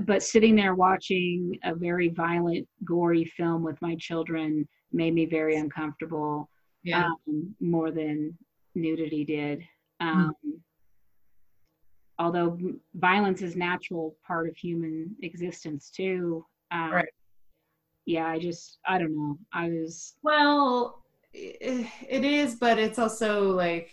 [0.00, 5.56] but sitting there watching a very violent, gory film with my children made me very
[5.56, 6.48] uncomfortable.
[6.82, 7.06] Yeah.
[7.28, 8.36] um, more than
[8.74, 9.62] nudity did.
[10.00, 10.34] Um,
[12.18, 12.58] Although
[12.94, 16.44] violence is natural part of human existence too.
[16.70, 17.08] Um, Right.
[18.06, 19.38] Yeah, I just I don't know.
[19.52, 21.02] I was Well,
[21.32, 23.90] it is, but it's also like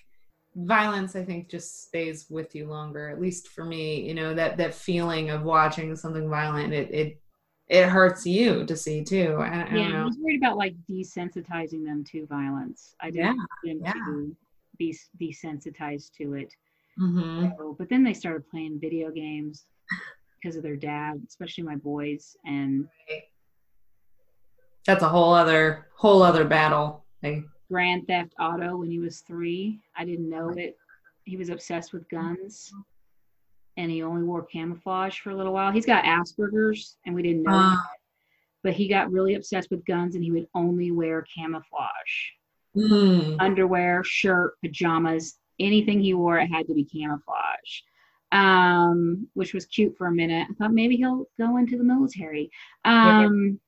[0.55, 1.15] violence.
[1.15, 3.09] I think just stays with you longer.
[3.09, 6.73] At least for me, you know that that feeling of watching something violent.
[6.73, 7.21] It it
[7.67, 9.37] it hurts you to see too.
[9.39, 12.95] I, I yeah, don't I was worried about like desensitizing them to violence.
[12.99, 13.93] I didn't want them yeah.
[13.93, 14.35] to
[14.77, 16.53] be desensitized to it.
[16.97, 19.65] hmm So, but then they started playing video games
[20.41, 22.87] because of their dad, especially my boys, and
[24.85, 27.05] That's a whole other whole other battle.
[27.23, 29.79] Like, Grand Theft Auto when he was three.
[29.95, 30.77] I didn't know it.
[31.23, 32.69] He was obsessed with guns
[33.77, 35.71] and he only wore camouflage for a little while.
[35.71, 37.79] He's got Asperger's and we didn't know uh, it,
[38.61, 41.89] but he got really obsessed with guns and he would only wear camouflage.
[42.75, 47.81] mm, Underwear, shirt, pajamas, anything he wore, it had to be camouflage.
[48.33, 50.47] Um, which was cute for a minute.
[50.49, 52.49] I thought maybe he'll go into the military.
[52.85, 53.59] Um,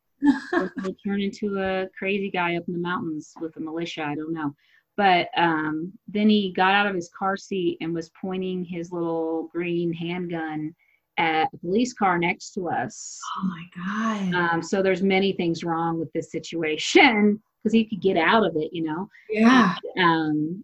[0.52, 4.04] he'll turn into a crazy guy up in the mountains with the militia.
[4.04, 4.54] I don't know.
[4.96, 9.50] But um, then he got out of his car seat and was pointing his little
[9.52, 10.76] green handgun
[11.18, 13.20] at a police car next to us.
[13.38, 14.36] oh my god.
[14.36, 18.56] Um, so there's many things wrong with this situation because he could get out of
[18.56, 19.08] it, you know.
[19.30, 19.76] yeah.
[20.00, 20.64] Um,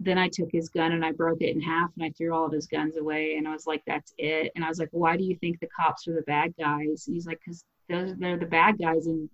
[0.00, 2.46] then I took his gun and I broke it in half and I threw all
[2.46, 4.52] of his guns away and I was like, that's it.
[4.54, 7.04] And I was like, why do you think the cops are the bad guys?
[7.06, 9.28] And he's like, because those they're the bad guys in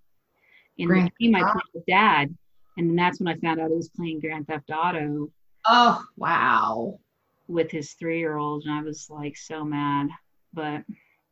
[0.77, 2.35] in Grand the game I played with dad.
[2.77, 5.29] And then that's when I found out he was playing Grand Theft Auto
[5.65, 6.99] Oh wow.
[7.47, 10.09] with his three year old and I was like so mad.
[10.53, 10.83] But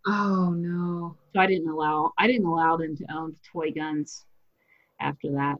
[0.07, 1.17] Oh no.
[1.33, 4.25] so I didn't allow I didn't allow them to own toy guns
[4.99, 5.55] after that.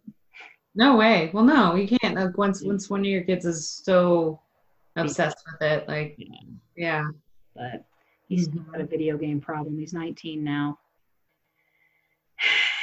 [0.75, 1.29] No way.
[1.33, 2.15] Well, no, you can't.
[2.15, 4.39] Like once once one of your kids is so
[4.95, 6.39] obsessed with it, like Yeah.
[6.75, 7.03] yeah.
[7.55, 7.85] But
[8.27, 9.77] he's still got a video game problem.
[9.77, 10.79] He's 19 now.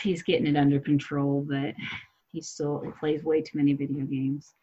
[0.03, 1.75] He's getting it under control, but
[2.33, 4.55] he still plays way too many video games.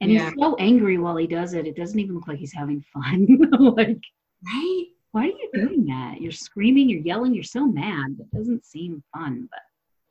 [0.00, 0.30] And Yeah.
[0.30, 1.66] he's so angry while he does it.
[1.66, 3.26] It doesn't even look like he's having fun.
[3.76, 4.00] like,
[4.46, 4.86] Right?
[5.12, 6.20] why are you doing that?
[6.20, 8.16] You're screaming, you're yelling, you're so mad.
[8.18, 9.48] That doesn't seem fun.
[9.50, 9.60] But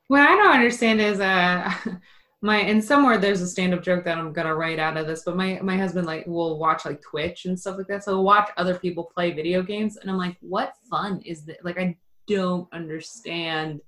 [0.08, 1.72] What I don't understand is uh
[2.42, 5.36] my and somewhere there's a stand-up joke that I'm gonna write out of this, but
[5.36, 8.02] my my husband like will watch like Twitch and stuff like that.
[8.04, 11.64] So he'll watch other people play video games and I'm like, what fun is that?
[11.64, 13.80] Like I don't understand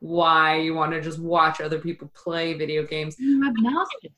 [0.00, 3.16] why you want to just watch other people play video games.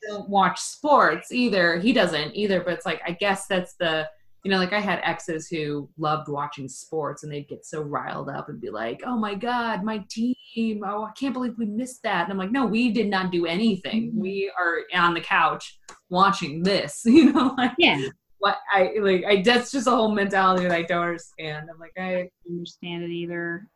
[0.07, 1.79] don't watch sports either.
[1.79, 4.07] He doesn't either, but it's like I guess that's the
[4.45, 8.29] you know, like I had exes who loved watching sports and they'd get so riled
[8.29, 12.03] up and be like, Oh my god, my team, oh I can't believe we missed
[12.03, 12.23] that.
[12.23, 14.11] And I'm like, No, we did not do anything.
[14.11, 14.15] Mhm.
[14.15, 15.77] We are on the couch
[16.09, 17.99] watching this, you know, like Yeah,
[18.37, 21.69] what I like I that's just a whole mentality that I don't understand.
[21.71, 23.67] I'm like, I understand it either.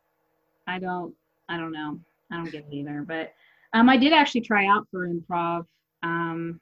[0.66, 1.14] I don't.
[1.48, 2.00] I don't know.
[2.30, 3.04] I don't get it either.
[3.06, 3.32] But
[3.72, 5.66] um, I did actually try out for improv.
[6.02, 6.60] Um,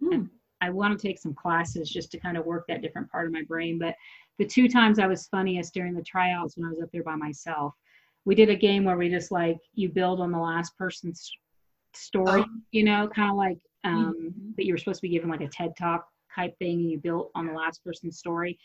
[0.00, 0.24] Hmm.
[0.62, 3.32] I want to take some classes just to kind of work that different part of
[3.32, 3.78] my brain.
[3.78, 3.94] But
[4.38, 7.16] the two times I was funniest during the tryouts when I was up there by
[7.16, 7.74] myself,
[8.24, 11.30] we did a game where we just like you build on the last person's
[11.94, 12.60] story, Oh.
[12.72, 14.56] you know, kind of like um, Mhm.
[14.56, 16.98] that you were supposed to be given like a TED talk type thing, and you
[16.98, 18.58] built on the last person's story.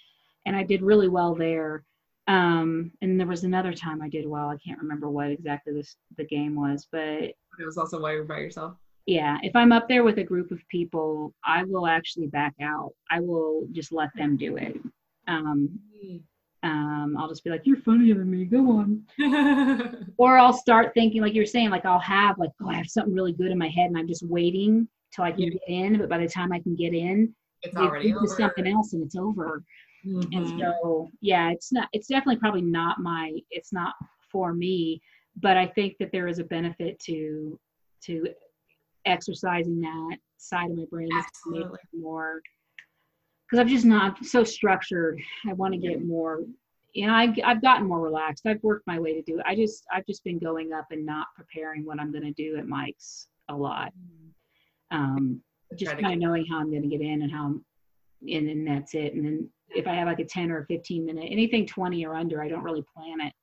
[0.46, 1.86] And I did really well there.
[2.28, 4.50] Um, and there was another time I did well.
[4.50, 7.36] I can't remember what exactly this the game was, but it
[7.66, 8.76] was also why you're by yourself.
[9.06, 12.94] yeah, if I'm up there with a group of people, I will actually back out.
[13.12, 14.76] I will just let them do it.
[15.28, 15.80] Um,
[16.64, 18.46] um, I'll just be like, "You're funnier than me.
[18.46, 19.06] Go on."
[20.18, 23.14] Or I'll start thinking, like you're saying, like I'll have like, "Oh, I have something
[23.14, 25.50] really good in my head, and I'm just waiting till I can Yeah.
[25.50, 28.26] get in." But by the time I can get in, it's already over.
[28.28, 29.62] something else, and it's over.
[30.06, 30.60] And Mhm.
[30.60, 31.90] so, yeah, it's not.
[31.92, 33.40] It's definitely probably not my.
[33.50, 33.96] It's not
[34.32, 35.02] for me.
[35.38, 37.60] But I think that there is a benefit to
[38.04, 38.28] to
[39.06, 41.80] exercising that side of my brain Absolutely.
[41.94, 42.42] more
[43.46, 45.20] because I'm just not so structured.
[45.48, 46.44] I want to get more.
[46.94, 48.46] You know, I, I've gotten more relaxed.
[48.46, 49.46] I've worked my way to do it.
[49.46, 52.58] I just I've just been going up and not preparing what I'm going to do
[52.58, 53.92] at Mike's a lot.
[54.92, 55.42] Um,
[55.76, 57.66] just kind of knowing how I'm going to get in and how I'm,
[58.30, 59.14] and then that's it.
[59.14, 62.16] And then if I have like a 10 or a 15 minute, anything 20 or
[62.16, 63.34] under, I don't really plan it.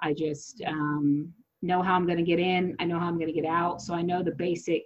[0.00, 2.76] I just um, know how I'm going to get in.
[2.80, 3.80] I know how I'm going to get out.
[3.80, 4.82] So I know the basic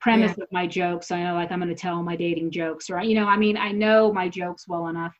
[0.00, 1.10] premise of my jokes.
[1.10, 3.06] I know like I'm going to tell my dating jokes right?
[3.06, 5.14] you know, I mean, I know my jokes well enough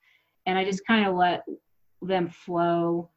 [0.46, 1.42] and I just kind of let
[2.00, 3.10] them flow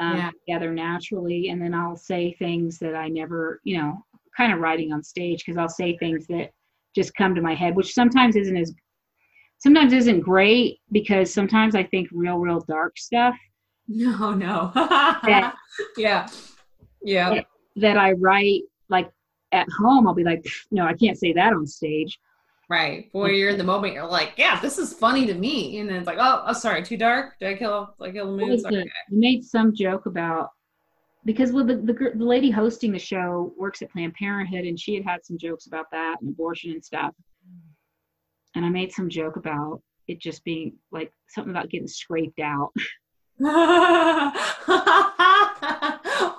[0.00, 0.30] um, Yeah.
[0.46, 1.48] together naturally.
[1.48, 4.04] And then I'll say things that I never, you know,
[4.36, 6.50] kind of writing on stage because I'll say things that
[6.94, 8.72] just come to my head, which sometimes isn't as
[9.58, 13.34] sometimes isn't great because sometimes I think real, real dark stuff
[13.86, 14.72] No, no.
[15.26, 15.52] Yeah.
[15.96, 16.28] yeah.
[17.02, 17.32] Yeah.
[17.34, 17.42] Yeah.
[17.76, 19.10] that I write like
[19.52, 20.06] at home.
[20.06, 22.18] I'll be like, no, I can't say that on stage.
[22.68, 23.10] Right.
[23.12, 23.94] Boy, you're in the moment.
[23.94, 25.78] You're like, yeah, this is funny to me.
[25.78, 27.38] And then it's like, oh, oh sorry, too dark.
[27.38, 27.94] Did I kill?
[27.98, 28.50] Did I kill the mood?
[28.50, 28.90] was Sorry.
[29.10, 30.50] made some joke about
[31.24, 34.94] because well, the, the the lady hosting the show works at Planned Parenthood, and she
[34.94, 37.14] had had some jokes about that and abortion and stuff.
[38.54, 42.72] And I made some joke about it just being like something about getting scraped out.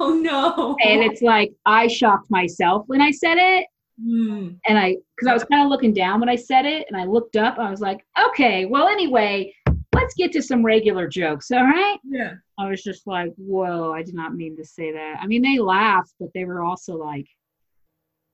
[0.02, 0.76] oh no.
[0.84, 3.68] and it's like I shocked myself when I said it,
[4.02, 4.50] Hmm.
[4.66, 7.06] and I because I was kind of looking down when I said it, and I
[7.06, 7.58] looked up.
[7.60, 9.54] I was like, okay, well, anyway,
[9.94, 11.52] let's get to some regular jokes.
[11.52, 11.98] All right.
[12.04, 12.34] Yeah.
[12.58, 15.20] I was just like, whoa, I did not mean to say that.
[15.22, 17.28] I mean, they laughed, but they were also like,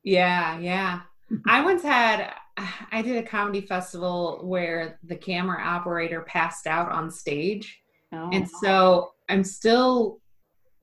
[0.03, 1.01] Yeah, yeah.
[1.47, 7.11] I once had I did a comedy festival where the camera operator passed out on
[7.11, 7.79] stage.
[8.13, 10.19] oh, And so I'm still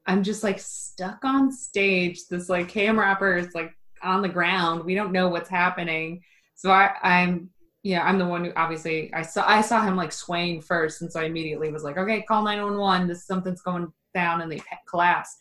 [0.07, 2.27] I'm just like stuck on stage.
[2.29, 4.85] This like camera operator is like on the ground.
[4.85, 6.23] We don't know what's happening.
[6.55, 7.51] So I, I'm
[7.83, 11.11] yeah, I'm the one who obviously I saw I saw him like swaying first, and
[11.11, 13.09] so I immediately was like, okay, call 911.
[13.09, 15.37] This something's going down, and they collapsed.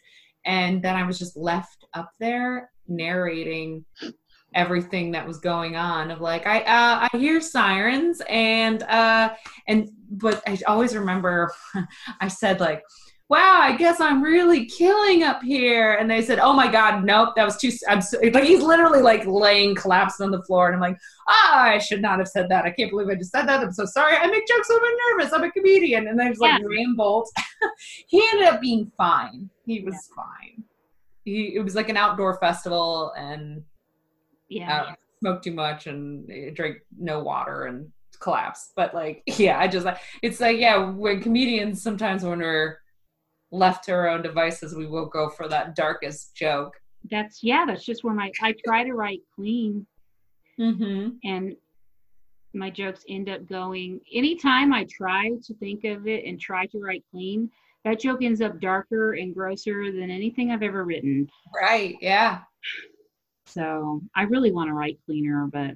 [0.46, 3.86] And then I was just left up there narrating
[4.54, 9.34] everything that was going on of like I uh, I hear sirens and uh
[9.68, 11.52] and but I always remember
[12.20, 12.84] I said like
[13.30, 15.94] wow I guess I'm really killing up here.
[15.94, 19.02] And they said oh my god nope that was too I'm so, like he's literally
[19.02, 20.98] like laying collapsed on the floor and I'm like
[21.30, 22.66] ah I should not have said that.
[22.66, 23.62] I can't believe I just said that.
[23.62, 24.18] I'm so sorry.
[24.18, 25.34] I make jokes so I'm nervous.
[25.34, 26.08] I'm a comedian.
[26.08, 26.68] And then just like yeah.
[26.68, 27.30] rambled
[28.08, 29.50] he ended up being fine.
[29.66, 30.24] He was yeah.
[30.24, 30.64] fine.
[31.24, 33.64] He it was like an outdoor festival and
[34.52, 34.82] yeah.
[34.82, 39.88] Uh, smoked too much and drank no water and collapsed but like yeah i just
[40.22, 42.78] it's like yeah when comedians sometimes when we're
[43.52, 46.74] left to our own devices we will go for that darkest joke.
[47.10, 49.86] That's yeah that's just where my i try to write clean.
[50.60, 51.10] Mm-hmm.
[51.24, 51.56] and
[52.54, 56.80] my jokes end up going anytime i try to think of it and try to
[56.80, 57.50] write clean
[57.84, 61.28] that joke ends up darker and grosser than anything i've ever written.
[61.60, 62.42] Right yeah
[63.52, 65.76] so I really want to write cleaner, but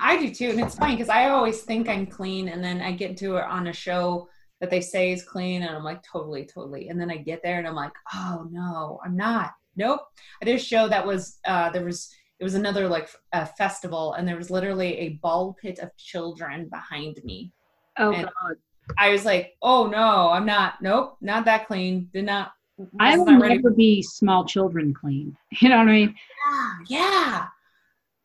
[0.00, 0.50] I do too.
[0.50, 3.44] And it's funny because I always think I'm clean and then I get to it
[3.44, 4.28] on a show
[4.60, 6.88] that they say is clean and I'm like, totally, totally.
[6.88, 9.52] And then I get there and I'm like, oh no, I'm not.
[9.76, 10.00] Nope.
[10.40, 14.14] I did a show that was, uh, there was, it was another like a festival
[14.14, 17.52] and there was literally a ball pit of children behind me.
[17.98, 18.56] Oh and God.
[18.98, 20.74] I was like, oh no, I'm not.
[20.82, 22.10] Nope, not that clean.
[22.12, 22.52] Did not
[22.98, 25.36] I will never be small children clean.
[25.60, 26.14] You know what I mean?
[26.50, 27.46] Yeah, yeah.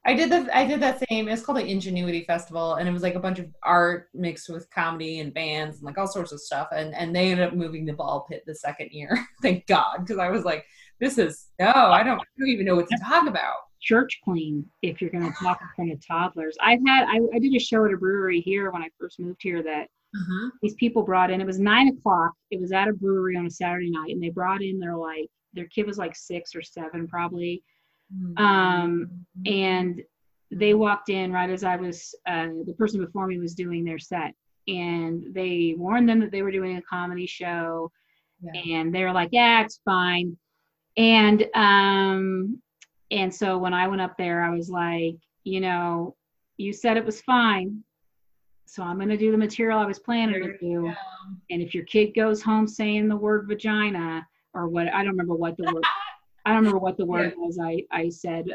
[0.05, 1.27] I did the I did that same.
[1.27, 4.69] It's called the Ingenuity Festival, and it was like a bunch of art mixed with
[4.71, 6.69] comedy and bands and like all sorts of stuff.
[6.71, 9.23] And and they ended up moving the ball pit the second year.
[9.41, 10.65] Thank God, because I was like,
[10.99, 13.55] this is no, I don't, I don't even know what to talk about.
[13.81, 16.57] Church clean if you're going to talk in front of toddlers.
[16.61, 19.39] I've had I, I did a show at a brewery here when I first moved
[19.41, 20.49] here that uh-huh.
[20.61, 21.41] These people brought in.
[21.41, 22.31] It was nine o'clock.
[22.49, 25.29] It was at a brewery on a Saturday night, and they brought in their like
[25.53, 27.63] their kid was like six or seven probably,
[28.13, 28.43] mm-hmm.
[28.43, 30.01] um, and
[30.51, 32.15] they walked in right as I was.
[32.27, 34.33] Uh, the person before me was doing their set,
[34.67, 37.91] and they warned them that they were doing a comedy show,
[38.41, 38.77] yeah.
[38.77, 40.37] and they were like, "Yeah, it's fine."
[40.97, 42.59] And um,
[43.11, 46.15] and so when I went up there, I was like, you know,
[46.57, 47.83] you said it was fine
[48.69, 50.93] so I'm going to do the material I was planning to do.
[51.49, 55.33] And if your kid goes home saying the word vagina or what, I don't remember
[55.33, 55.83] what the word,
[56.45, 57.43] I don't remember what the word yeah.
[57.43, 57.57] was.
[57.59, 58.45] I, I said,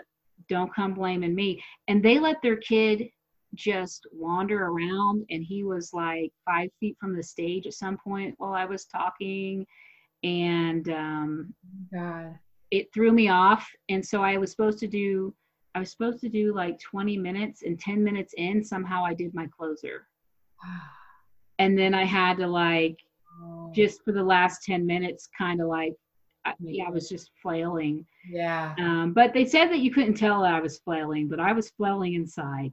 [0.48, 1.60] don't come blaming me.
[1.88, 3.08] And they let their kid
[3.56, 5.24] just wander around.
[5.30, 8.84] And he was like five feet from the stage at some point while I was
[8.84, 9.66] talking.
[10.22, 11.54] And um,
[11.92, 12.38] God.
[12.70, 13.68] it threw me off.
[13.88, 15.34] And so I was supposed to do
[15.74, 19.34] I was supposed to do like 20 minutes, and 10 minutes in, somehow I did
[19.34, 20.06] my closer.
[21.58, 22.98] and then I had to like,
[23.42, 23.72] oh.
[23.74, 25.94] just for the last 10 minutes, kind of like,
[26.44, 28.06] I, yeah, I was just flailing.
[28.30, 28.74] Yeah.
[28.78, 31.70] Um, but they said that you couldn't tell that I was flailing, but I was
[31.70, 32.70] flailing inside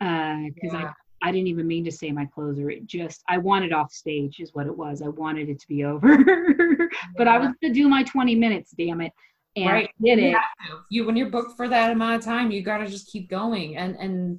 [0.00, 0.92] because uh, yeah.
[1.22, 2.70] I, I didn't even mean to say my closer.
[2.70, 5.02] It just, I wanted off stage, is what it was.
[5.02, 6.16] I wanted it to be over.
[7.16, 7.34] but yeah.
[7.34, 9.12] I was going to do my 20 minutes, damn it
[9.56, 9.90] and right.
[10.02, 10.36] did it.
[10.68, 13.28] You, you, when you're booked for that amount of time, you got to just keep
[13.28, 13.76] going.
[13.76, 14.38] And and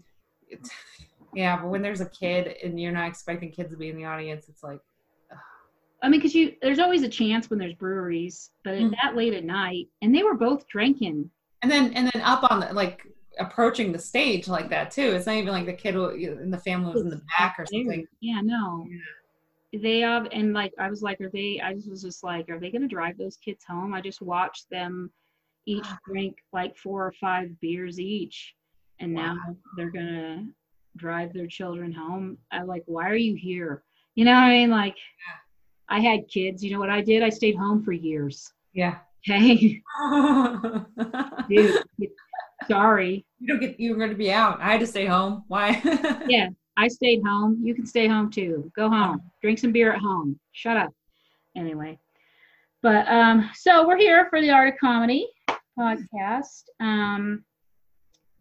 [1.34, 4.06] yeah, but when there's a kid and you're not expecting kids to be in the
[4.06, 4.80] audience, it's like.
[5.32, 5.38] Ugh.
[6.02, 8.94] I mean, because you there's always a chance when there's breweries, but mm-hmm.
[9.02, 11.30] that late at night, and they were both drinking.
[11.62, 13.08] And then and then up on the like
[13.40, 15.12] approaching the stage like that too.
[15.14, 18.06] It's not even like the kid in the family was in the back or something.
[18.20, 18.86] Yeah, no.
[18.90, 18.98] Yeah
[19.82, 22.60] they have and like i was like are they i just was just like are
[22.60, 23.94] they going to drive those kids home?
[23.94, 25.12] I just watched them
[25.66, 25.98] each ah.
[26.06, 28.54] drink like four or five beers each
[29.00, 29.34] and wow.
[29.34, 30.46] now they're going to
[30.96, 32.38] drive their children home.
[32.52, 33.84] I like why are you here?
[34.16, 34.70] You know what i mean?
[34.70, 34.96] Like
[35.90, 36.64] i had kids.
[36.64, 37.24] You know what i did?
[37.24, 38.52] I stayed home for years.
[38.74, 38.98] Yeah.
[39.22, 39.82] Hey.
[41.50, 41.84] Dude
[42.68, 43.26] sorry.
[43.40, 44.62] You don't get you're going to be out.
[44.62, 45.44] I had to stay home.
[45.48, 45.82] Why?
[46.28, 47.60] Yeah I stayed home.
[47.64, 48.72] You can stay home too.
[48.76, 49.22] Go home.
[49.42, 50.40] Drink some beer at home.
[50.52, 50.92] Shut up.
[51.56, 52.00] Anyway.
[52.82, 55.28] But um, so we're here for the Art of Comedy
[55.80, 56.64] podcast.
[56.80, 57.44] Um,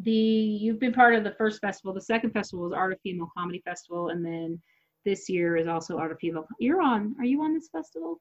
[0.01, 1.95] the you've been part of the first festival.
[1.95, 4.61] The second festival was Art of Female Comedy Festival, and then
[5.05, 6.47] this year is also Art of Female.
[6.59, 7.15] You're on.
[7.19, 8.21] Are you on this festival?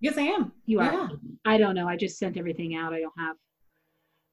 [0.00, 0.52] Yes, I am.
[0.66, 0.92] You are.
[0.92, 1.08] Yeah.
[1.46, 1.88] I don't know.
[1.88, 2.92] I just sent everything out.
[2.92, 3.36] I don't have.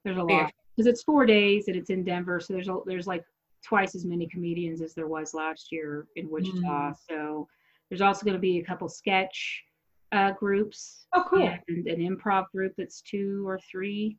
[0.04, 3.08] There's a lot because it's four days and it's in Denver, so there's a, there's
[3.08, 3.24] like
[3.68, 6.92] twice as many comedians as there was last year in Wichita.
[6.92, 6.96] Mm.
[7.10, 7.48] So
[7.90, 9.64] there's also going to be a couple sketch
[10.12, 11.08] uh, groups.
[11.14, 11.52] Oh, cool.
[11.68, 14.18] And an improv group that's two or three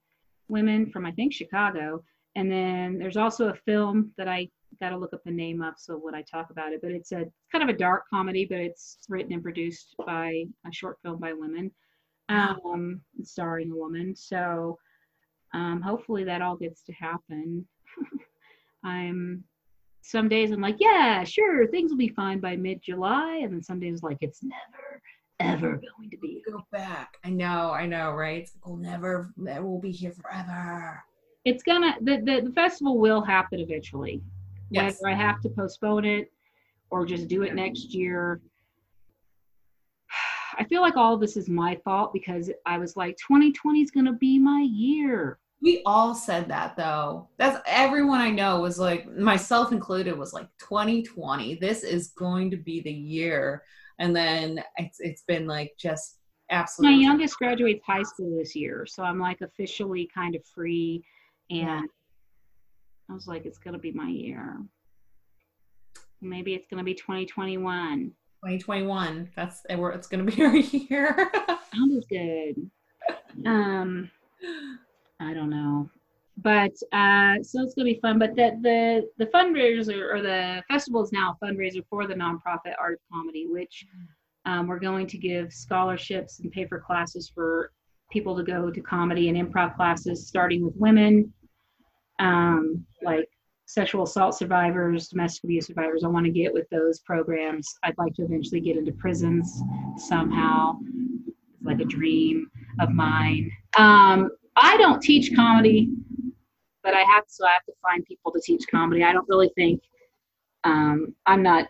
[0.48, 2.02] women from, I think, Chicago.
[2.34, 4.48] And then there's also a film that I
[4.80, 6.80] got to look up the name up so when I talk about it.
[6.82, 10.72] But it's a kind of a dark comedy, but it's written and produced by a
[10.72, 11.70] short film by women,
[12.28, 14.14] um, starring a woman.
[14.16, 14.78] So
[15.54, 17.66] Um, hopefully that all gets to happen.
[18.86, 19.44] I'm
[20.02, 23.62] some days I'm like, yeah, sure, things will be fine by mid July, and then
[23.62, 25.02] some days like it's never
[25.40, 26.42] ever going to be.
[26.48, 27.16] Go back.
[27.24, 28.42] I know, I know, right?
[28.42, 31.02] It's like, we'll never, we'll be here forever.
[31.44, 34.22] It's gonna the, the, the festival will happen eventually.
[34.70, 34.98] Yes.
[35.00, 36.32] Whether I have to postpone it
[36.90, 38.40] or just do it next year.
[40.58, 43.90] I feel like all of this is my fault because I was like, 2020 is
[43.90, 45.38] gonna be my year.
[45.62, 47.28] We all said that though.
[47.38, 51.56] That's everyone I know was like, myself included, was like 2020.
[51.56, 53.62] This is going to be the year.
[53.98, 56.18] And then it's it's been like just
[56.50, 56.96] absolutely.
[56.98, 61.02] My youngest graduates high school this year, so I'm like officially kind of free
[61.50, 61.82] and Yeah.
[63.08, 64.58] I was like, it's gonna be my year.
[66.20, 68.12] Maybe it's gonna be 2021.
[68.44, 69.30] 2021.
[69.34, 71.30] That's it's going to be our year.
[71.74, 72.70] Sounds good.
[73.44, 74.10] Um,
[75.20, 75.88] I don't know,
[76.36, 78.18] but uh, so it's gonna be fun.
[78.18, 82.74] But the the the fundraiser or the festival is now a fundraiser for the nonprofit
[82.78, 83.86] Art Comedy, which
[84.46, 87.72] um, we're going to give scholarships and pay for classes for
[88.10, 91.32] people to go to comedy and improv classes, starting with women,
[92.20, 93.28] um, like
[93.66, 96.04] sexual assault survivors, domestic abuse survivors.
[96.04, 97.74] I want to get with those programs.
[97.82, 99.60] I'd like to eventually get into prisons
[99.96, 100.78] somehow.
[101.26, 102.48] It's like a dream
[102.80, 103.50] of mine.
[103.76, 105.90] Um, I don't teach comedy,
[106.82, 109.04] but I have so I have to find people to teach comedy.
[109.04, 109.82] I don't really think
[110.64, 111.68] um, I'm not.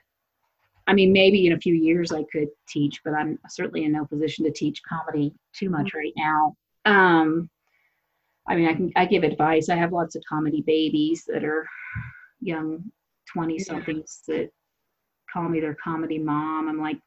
[0.89, 4.05] I mean, maybe in a few years I could teach, but I'm certainly in no
[4.05, 6.57] position to teach comedy too much right now.
[6.85, 7.51] Um,
[8.49, 9.69] I mean, I can I give advice.
[9.69, 11.67] I have lots of comedy babies that are
[12.41, 12.85] young
[13.33, 14.51] twenty somethings that
[15.33, 16.69] call me their comedy mom.
[16.69, 16.99] I'm like,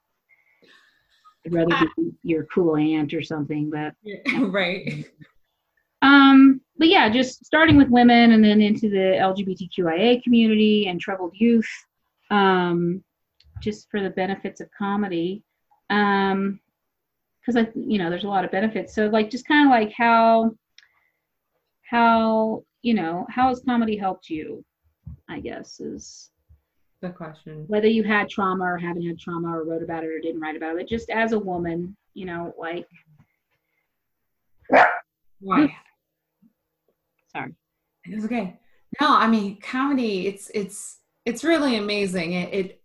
[1.46, 3.94] I'd rather be your cool aunt or something, but
[4.52, 5.06] right.
[6.02, 11.34] Um, but yeah, just starting with women and then into the LGBTQIA community and troubled
[11.36, 11.70] youth,
[12.32, 13.04] um,
[13.62, 15.44] just for the benefits of comedy.
[15.90, 16.60] Um,
[17.42, 18.94] because I, you know, there's a lot of benefits.
[18.94, 20.52] So like, just kind of like how,
[21.90, 24.64] how you know, how has comedy helped you?
[25.28, 26.32] I guess is
[27.02, 27.66] the question.
[27.68, 30.56] whether you had trauma or haven't had trauma or wrote about it or didn't write
[30.56, 30.88] about it.
[30.88, 32.88] Just as a woman, you know, like,
[35.40, 35.74] Why?
[37.32, 37.54] Sorry.
[38.06, 38.60] It's okay.
[39.00, 40.28] No, I mean comedy.
[40.28, 42.34] It's it's it's really amazing.
[42.34, 42.82] It it,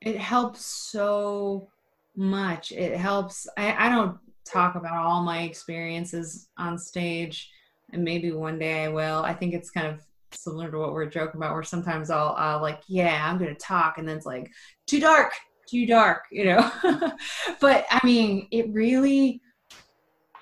[0.00, 1.68] it helps so
[2.16, 2.72] much.
[2.72, 3.46] It helps.
[3.56, 7.50] I, I don't talk about all my experiences on stage,
[7.92, 9.22] and maybe one day I will.
[9.22, 10.00] I think it's kind of
[10.32, 13.98] similar to what we're joking about, where sometimes I'll I'll like, yeah, I'm gonna talk,
[13.98, 14.50] and then it's like
[14.86, 15.32] too dark,
[15.68, 16.70] too dark, you know.
[17.60, 19.40] but I mean, it really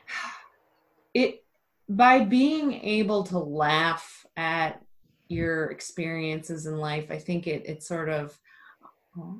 [1.14, 1.43] it
[1.88, 4.80] by being able to laugh at
[5.28, 8.38] your experiences in life i think it it sort of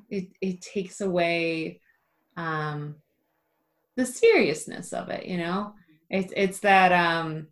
[0.09, 1.79] it it takes away
[2.37, 2.95] um
[3.95, 5.73] the seriousness of it you know?
[6.09, 7.47] It's it's that um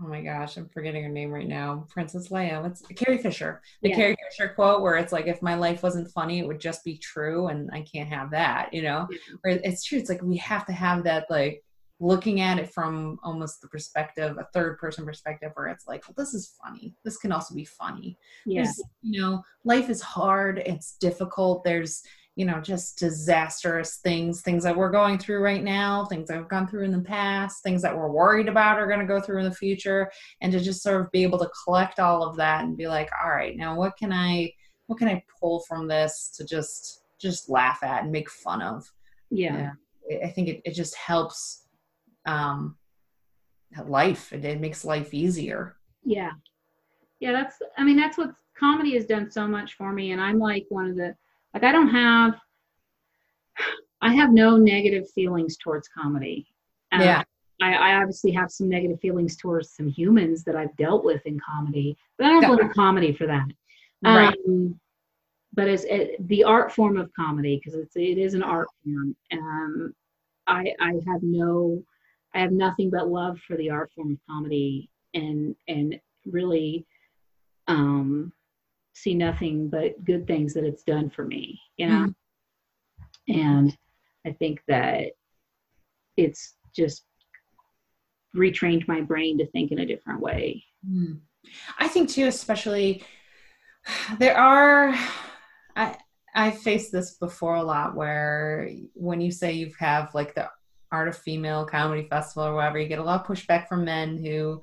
[0.00, 1.86] oh my gosh i'm forgetting her name right now.
[1.88, 3.60] Princess leia what's carrie fisher.
[3.82, 3.96] The Yeah.
[3.96, 6.98] carrie fisher quote where it's like if my life wasn't funny it would just be
[6.98, 9.08] true and i can't have that you know?
[9.42, 11.62] Where it's true it's like we have to have that like
[11.98, 16.14] looking at it from almost the perspective a third person perspective where it's like well
[16.16, 16.94] this is funny.
[17.04, 18.18] This can also be funny.
[18.44, 18.70] Yeah.
[19.02, 20.58] you know life is hard.
[20.66, 21.64] It's difficult.
[21.64, 22.02] There's
[22.34, 26.50] you know just disastrous things things that we're going through right now things that have
[26.50, 29.38] gone through in the past things that we're worried about are going to go through
[29.38, 30.10] in the future.
[30.42, 33.08] And to just sort of be able to collect all of that and be like
[33.22, 34.52] all right now what can i
[34.86, 38.84] what can i pull from this to just just laugh at and make fun of?
[39.30, 39.70] Yeah.
[40.12, 41.65] I- I think it, it just helps
[42.26, 42.76] um
[43.86, 46.32] life it, it makes life easier Yeah.
[47.20, 50.38] Yeah, that's I mean that's what comedy has done so much for me and I'm
[50.38, 51.14] like one of the
[51.54, 52.34] like I don't have
[54.00, 56.46] I have no negative feelings towards comedy.
[56.92, 57.22] Um, Yeah.
[57.62, 61.40] I, I obviously have some negative feelings towards some humans that I've dealt with in
[61.40, 63.46] comedy, but I don't blame comedy for that.
[64.04, 64.36] Right.
[64.46, 64.78] Um,
[65.54, 69.16] but as it, the art form of comedy, because it's it is an art form.
[69.32, 69.94] Um,
[70.46, 71.82] I I have no,
[72.36, 76.86] I have nothing but love for the art form of comedy, and and really,
[77.66, 78.30] um,
[78.92, 81.58] see nothing but good things that it's done for me.
[81.78, 82.14] You know,
[83.28, 83.76] and
[84.26, 85.12] I think that
[86.18, 87.04] it's just
[88.36, 90.62] retrained my brain to think in a different way.
[90.86, 91.14] Hmm.
[91.78, 93.02] I think too, especially
[94.18, 94.94] there are.
[95.74, 95.96] I
[96.34, 100.50] I faced this before a lot, where when you say you have like the
[100.92, 104.16] Art of Female Comedy Festival or whatever, you get a lot of pushback from men
[104.16, 104.60] who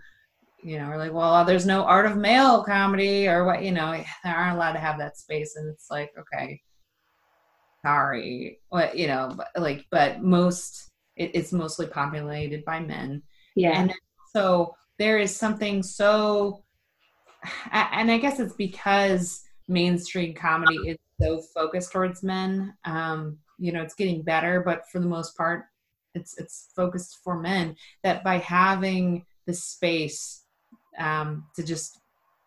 [0.64, 3.92] you know, are like, well, there's no art of male comedy or what, you know,
[4.24, 5.56] they aren't allowed to have that space.
[5.56, 6.62] And it's like, okay,
[7.86, 8.60] sorry.
[8.70, 13.22] What, you know, but like, but most, it, it's mostly populated by men.
[13.56, 13.80] Yeah.
[13.80, 13.94] And
[14.34, 16.64] so there is something so,
[17.72, 22.74] and I guess it's because mainstream comedy is so focused towards men.
[22.86, 25.66] Um, you know, it's getting better, but for the most part,
[26.14, 27.76] it's it's focused for men.
[28.04, 30.44] That by having the space
[31.00, 32.00] um, to just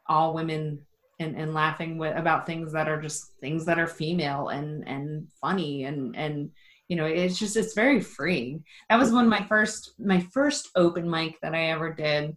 [0.09, 0.81] all women
[1.19, 5.29] and, and laughing with, about things that are just things that are female and and
[5.41, 6.51] funny and and
[6.89, 8.65] you know it's just it's very freeing.
[8.91, 12.37] That was one of my first my first open mic that i ever did.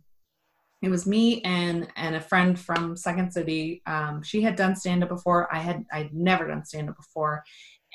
[0.81, 3.81] It was me and and a friend from second city.
[3.85, 5.53] Um, she had done stand up before.
[5.53, 7.43] I had i'd never done stand up before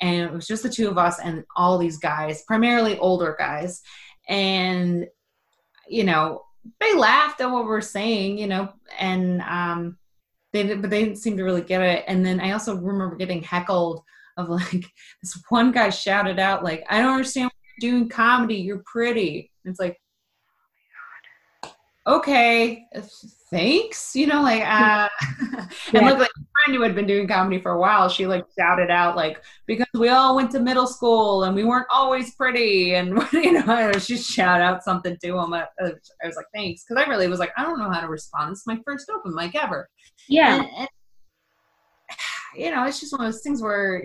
[0.01, 3.81] and it was just the two of us and all these guys primarily older guys.
[4.27, 5.07] And
[5.87, 6.43] you know
[6.79, 9.97] they laughed at what we we're saying you know and um
[10.51, 12.03] they but they didn't seem to really get it.
[12.07, 14.01] And then i also remember getting heckled
[14.37, 14.85] of like
[15.21, 18.55] this one guy shouted out like i don't understand you're doing comedy.
[18.55, 19.51] You're pretty.
[19.63, 19.99] And it's like
[22.07, 22.87] okay,
[23.49, 24.15] thanks.
[24.15, 25.09] You know, like, uh,
[25.93, 28.45] and look, like a friend who had been doing comedy for a while, she like
[28.57, 32.95] shouted out, like, because we all went to middle school and we weren't always pretty.
[32.95, 35.53] And, you know, she shout out something to him.
[35.53, 35.91] I, I
[36.25, 36.83] was like, thanks.
[36.83, 38.51] Cause I really was like, I don't know how to respond.
[38.51, 39.89] It's my first open mic ever.
[40.27, 40.55] Yeah.
[40.55, 40.89] And, and,
[42.55, 44.03] you know, it's just one of those things where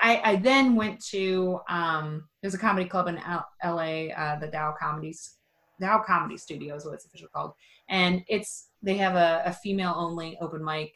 [0.00, 4.48] I, I then went to, um, there's a comedy club in L- LA, uh, the
[4.48, 5.36] Dow Comedies
[5.78, 7.52] now Comedy Studio is what it's officially called,
[7.88, 10.94] and it's they have a, a female only open mic,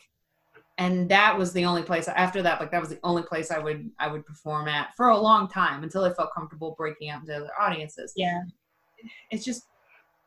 [0.78, 2.08] and that was the only place.
[2.08, 5.08] After that, like that was the only place I would I would perform at for
[5.08, 8.12] a long time until I felt comfortable breaking out into other audiences.
[8.16, 8.42] Yeah,
[9.30, 9.62] it's just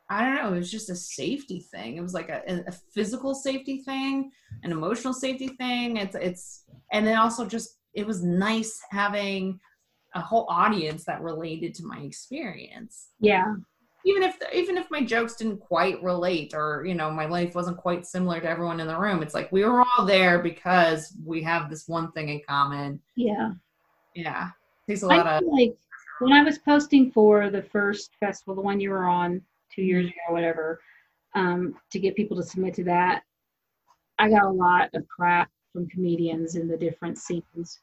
[0.10, 0.54] I don't know.
[0.54, 1.98] It was just a safety thing.
[1.98, 4.32] It was like a, a physical safety thing,
[4.64, 5.98] an emotional safety thing.
[5.98, 9.60] It's it's and then also just it was nice having
[10.16, 13.10] a whole audience that related to my experience.
[13.20, 13.56] Yeah
[14.06, 17.78] even if even if my jokes didn't quite relate or you know my life wasn't
[17.78, 21.42] quite similar to everyone in the room it's like we were all there because we
[21.42, 23.00] have this one thing in common.
[23.16, 23.52] Yeah.
[24.16, 24.50] Yeah.
[24.88, 25.76] It takes a lot of like
[26.20, 29.42] when i was posting for the first festival the one you were on
[29.74, 30.80] two years ago or whatever
[31.36, 33.24] um, to get people to submit to that
[34.20, 37.80] i got a lot of crap from comedians in the different scenes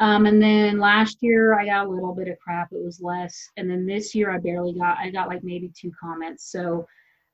[0.00, 2.68] um, and then last year I got a little bit of crap.
[2.72, 3.48] It was less.
[3.56, 6.50] And then this year I barely got, I got like maybe two comments.
[6.50, 6.86] So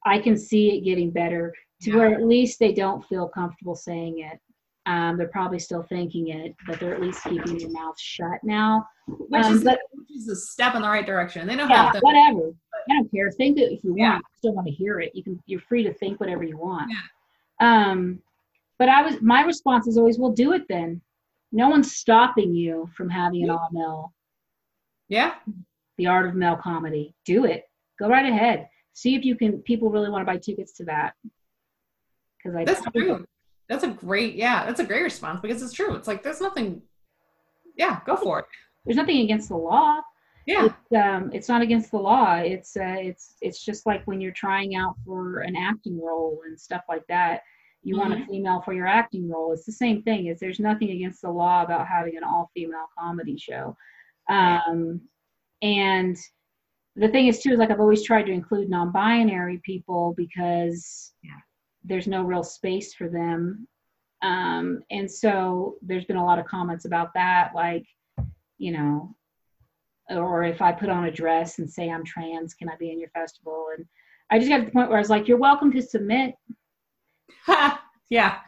[0.07, 1.53] I can see it getting better
[1.83, 1.97] to yeah.
[1.97, 4.39] where at least they don't feel comfortable saying it.
[4.87, 8.85] Um, they're probably still thinking it, but they're at least keeping their mouth shut now.
[9.07, 11.47] Which, um, is, but, which is a step in the right direction.
[11.47, 12.01] They don't yeah, have to.
[12.01, 12.53] Whatever.
[12.91, 13.31] I don't care.
[13.31, 14.15] Think it if you yeah.
[14.15, 14.25] want.
[14.39, 15.13] still want to hear it.
[15.15, 15.41] You can.
[15.47, 16.91] You're free to think whatever you want.
[16.91, 17.91] Yeah.
[17.91, 18.21] Um,
[18.81, 19.23] but I was.
[19.23, 21.01] My response is always, "Well, do it then."
[21.53, 24.15] No one's stopping you from having an all male.
[25.09, 25.35] Yeah.
[25.99, 27.15] The art of male comedy.
[27.27, 27.65] Do it.
[27.99, 28.69] Go right ahead.
[28.95, 29.59] See if you can.
[29.59, 31.13] People really want to buy tickets to that.
[32.39, 32.65] Because I.
[32.65, 33.27] That's true.
[33.69, 34.35] That's a great.
[34.35, 35.95] Yeah, that's a great response because it's true.
[35.95, 36.83] It's like there's nothing.
[37.77, 38.47] Yeah, go for it.
[38.85, 40.01] There's nothing against the law.
[40.47, 40.67] Yeah.
[40.67, 42.37] It's, um, it's not against the law.
[42.37, 46.59] It's uh, it's it's just like when you're trying out for an acting role and
[46.59, 47.43] stuff like that
[47.83, 48.01] you mm-hmm.
[48.01, 48.31] want a mm-hmm.
[48.31, 49.53] female for your acting role.
[49.53, 50.27] It's the same thing.
[50.27, 53.77] Is there's nothing against the law about having an all female comedy show.
[54.29, 55.01] Um,
[55.63, 56.17] and
[56.97, 61.31] the thing is too is like I've always tried to include non-binary people because yeah.
[61.85, 63.67] there's no real space for them.
[64.23, 67.85] Um, and so there's been a lot of comments about that, like,
[68.59, 69.17] you know,
[70.09, 73.01] or if I put on a dress and say I'm trans, can I be in
[73.01, 73.67] your festival?
[73.77, 73.87] And
[74.31, 76.35] I just got to the point where I was like, you're welcome to submit
[78.11, 78.39] yeah.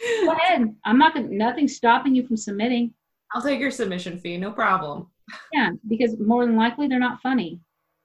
[0.00, 0.74] Go ahead.
[0.84, 2.92] I'm not gonna nothing's stopping you from submitting.
[3.32, 5.08] I'll take your submission fee, no problem.
[5.52, 7.60] Yeah, because more than likely they're not funny.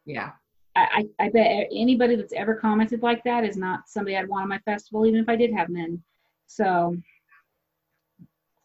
[0.05, 0.31] Yeah.
[0.75, 4.43] I, I, I bet anybody that's ever commented like that is not somebody I'd want
[4.43, 6.01] on my festival, even if I did have men.
[6.47, 6.95] So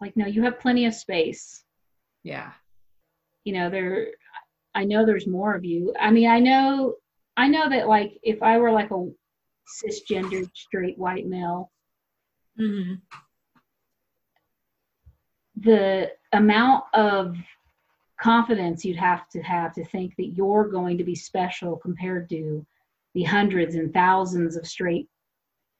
[0.01, 1.65] like no, you have plenty of space.
[2.23, 2.53] Yeah.
[3.45, 4.09] You know, there
[4.75, 5.95] I know there's more of you.
[5.99, 6.97] I mean, I know
[7.37, 9.11] I know that like if I were like a
[9.67, 11.71] cisgendered straight white male.
[12.61, 12.95] Mm-hmm.
[15.57, 17.37] The amount of
[18.21, 22.65] confidence you'd have to have to think that you're going to be special compared to
[23.15, 25.09] the hundreds and thousands of straight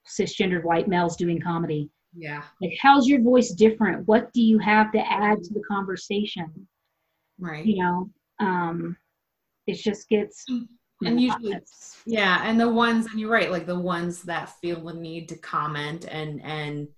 [0.07, 1.91] cisgendered white males doing comedy.
[2.17, 2.43] Yeah.
[2.61, 4.07] Like, how's your voice different?
[4.07, 6.69] What do you have to add to the conversation?
[7.39, 7.65] Right.
[7.65, 8.11] You know,
[8.41, 8.97] um,
[9.67, 10.45] it just gets
[11.07, 11.57] And usually
[12.07, 15.37] Yeah, and the ones and you're right, like the ones that feel the need to
[15.37, 16.89] comment and and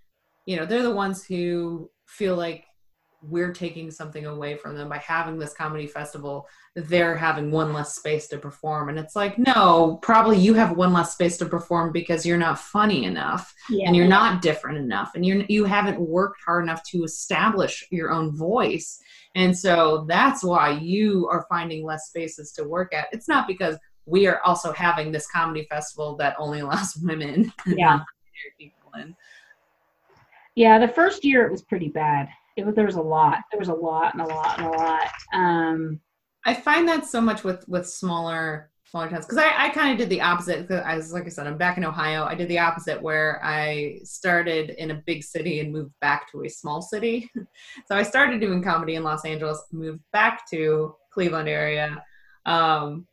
[0.47, 2.65] you know, they're the ones who feel like
[3.23, 6.47] we're taking something away from them by having this comedy festival.
[6.77, 10.93] They're having one less space to perform and it's like, no, probably you have one
[10.93, 15.13] less space to perform because you're not funny enough yeah, and you're not different enough
[15.15, 19.01] and you're you haven't worked hard enough to establish your own voice.
[19.35, 23.09] And so that's why you are finding less spaces to work at.
[23.13, 23.77] It's not because
[24.07, 28.01] we are also having this comedy festival that only allows women Yeah.
[28.59, 29.15] people in.
[30.55, 32.29] Yeah, the first year it was pretty bad.
[32.57, 33.39] It was there was a lot.
[33.51, 35.09] There was a lot and a lot and a lot.
[35.35, 36.01] Um,
[36.47, 39.99] I find that so much with with smaller smaller towns because I, I kind of
[39.99, 40.71] did the opposite.
[40.71, 42.25] I was like I said, I'm back in Ohio.
[42.25, 46.45] I did the opposite where I started in a big city and moved back to
[46.45, 47.29] a small city.
[47.87, 52.03] so I started doing comedy in Los Angeles, moved back to Cleveland area,
[52.47, 53.07] um,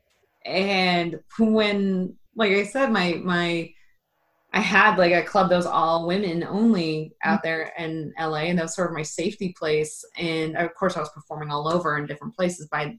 [0.45, 3.73] and when like I said, my my
[4.55, 8.59] I had like a club that was all women only out there in LA, and
[8.59, 10.05] that was sort of my safety place.
[10.15, 12.97] And of course, I was performing all over in different places by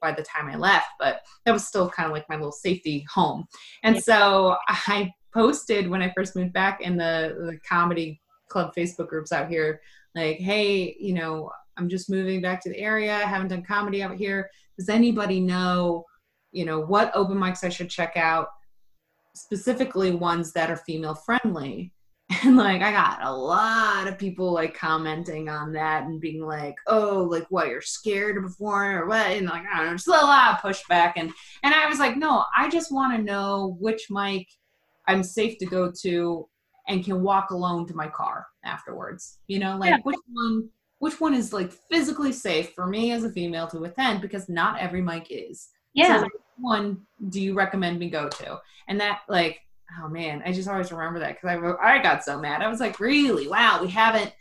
[0.00, 3.06] by the time I left, but that was still kind of like my little safety
[3.12, 3.46] home.
[3.84, 9.08] And so I posted when I first moved back in the, the comedy club Facebook
[9.08, 9.80] groups out here,
[10.14, 13.14] like, hey, you know, I'm just moving back to the area.
[13.14, 14.50] I haven't done comedy out here.
[14.78, 16.04] Does anybody know,
[16.56, 18.48] you know, what open mics I should check out?
[19.34, 21.92] specifically ones that are female friendly.
[22.42, 26.74] And like i got a lot of people like commenting on that and being like
[26.88, 29.26] oh like what you're scared to perform or what?
[29.26, 31.12] And like i don't know just a lot of pushback.
[31.16, 31.30] And
[31.62, 34.48] and i was like no i just want to know which mic
[35.06, 36.48] i'm safe to go to
[36.88, 39.38] and can walk alone to my car afterwards.
[39.46, 39.98] You know like Yeah.
[40.02, 44.20] which one which one is like physically safe for me as a female to attend
[44.22, 45.68] because not every mic is.
[45.94, 46.28] Yeah, so,
[46.58, 48.60] one do you recommend me go to?
[48.88, 49.60] And that, like,
[50.02, 52.62] oh man, I just always remember that because I wrote, I got so mad.
[52.62, 53.48] I was like, really?
[53.48, 54.32] Wow, we haven't,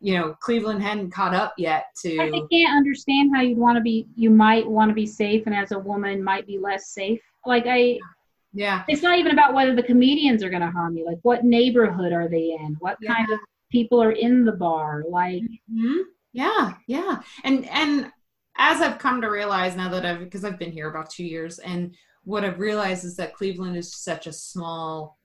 [0.00, 2.18] you know, Cleveland hadn't caught up yet to.
[2.18, 4.06] I can't understand how you'd want to be.
[4.16, 7.20] You might want to be safe, and as a woman, might be less safe.
[7.46, 7.98] Like I,
[8.52, 11.04] Yeah, it's not even about whether the comedians are going to harm you.
[11.04, 12.76] Like what neighborhood are they in?
[12.80, 13.14] What Yeah.
[13.14, 13.38] kind of
[13.70, 15.04] people are in the bar?
[15.08, 15.42] Like
[15.72, 16.02] Mhm.
[16.32, 17.22] yeah, yeah.
[17.44, 18.12] And and
[18.58, 21.58] as I've come to realize now that I've because I've been here about two years,
[21.60, 21.94] and
[22.24, 25.18] what I've realized is that Cleveland is such a small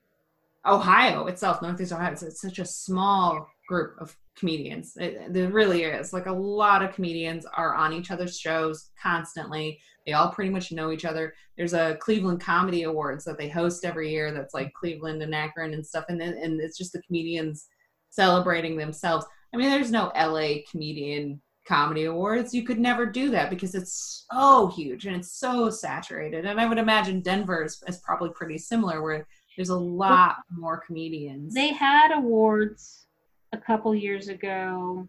[0.66, 4.96] Ohio itself, Northeast Ohio, it's, it's such a small group of comedians.
[4.98, 6.14] It, there really is.
[6.14, 9.80] Like a lot of comedians are on each other's shows constantly.
[10.06, 11.34] They all pretty much know each other.
[11.58, 14.32] There's a Cleveland Comedy Awards that they host every year.
[14.32, 17.68] That's like Cleveland and Akron and stuff, and then, and it's just the comedians
[18.10, 19.26] celebrating themselves.
[19.54, 22.54] I mean, there's no LA comedian comedy awards.
[22.54, 26.46] You could never do that because it's so huge and it's so saturated.
[26.46, 30.82] And I would imagine Denver is, is probably pretty similar, where there's a lot more
[30.86, 31.54] comedians.
[31.54, 33.06] they had awards
[33.54, 35.08] a couple years ago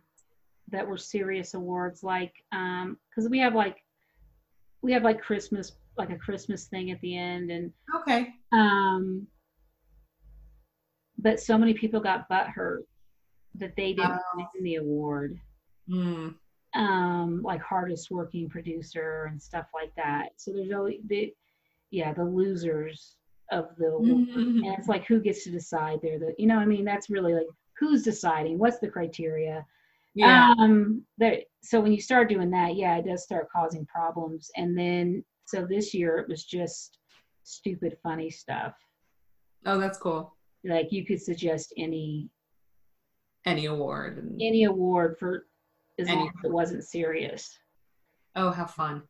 [0.70, 3.78] that were serious awards, like um, because we have like
[4.82, 8.28] we have like Christmas, like a Christmas thing at the end, and okay.
[8.52, 9.26] um,
[11.18, 12.80] but so many people got butthurt
[13.54, 14.36] that they didn't Oh.
[14.54, 15.38] win the award.
[15.88, 16.34] Mm.
[16.74, 21.32] Um like hardest working producer and stuff like that so there's always the
[21.90, 23.16] yeah the losers
[23.52, 23.84] of the.
[23.84, 24.64] Mhm.
[24.66, 27.34] and it's like who gets to decide they're the you know i mean that's really
[27.34, 27.46] like
[27.78, 29.64] who's deciding what's the criteria
[30.14, 30.54] Yeah.
[30.58, 34.76] um that so when you start doing that yeah it does start causing problems and
[34.76, 36.98] then so this year it was just
[37.44, 38.74] stupid funny stuff
[39.66, 40.34] oh, that's cool.
[40.64, 42.30] like you could suggest any
[43.44, 44.34] Any award.
[44.40, 45.46] Any award for
[45.98, 47.56] as long as it wasn't serious
[48.36, 49.02] oh, how fun.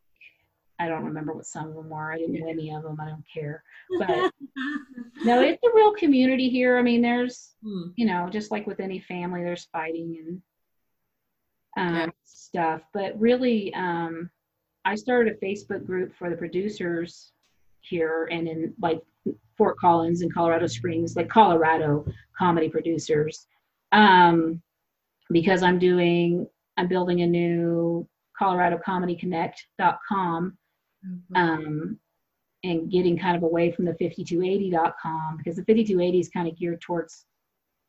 [0.78, 2.12] I don't remember what some of them were.
[2.12, 2.98] I didn't win any of them.
[3.00, 3.62] I don't care.
[3.98, 4.30] But
[5.24, 6.76] no, it's a real community here.
[6.76, 7.90] I mean, there's, Hmm.
[7.96, 10.40] you know, just like with any family, there's fighting
[11.76, 12.06] and um, Yeah.
[12.24, 12.82] stuff.
[12.92, 14.28] But really, um,
[14.84, 17.32] I started a Facebook group for the producers
[17.80, 19.00] here and in like
[19.56, 22.04] Fort Collins and Colorado Springs, like Colorado
[22.36, 23.46] comedy producers,
[23.92, 24.60] um,
[25.30, 26.46] because I'm doing,
[26.76, 28.06] I'm building a new
[28.38, 30.56] Colorado Comedy Connect.com
[31.36, 31.98] um,
[32.64, 36.80] and getting kind of away from the 5280.com because the 5280 is kind of geared
[36.80, 37.26] towards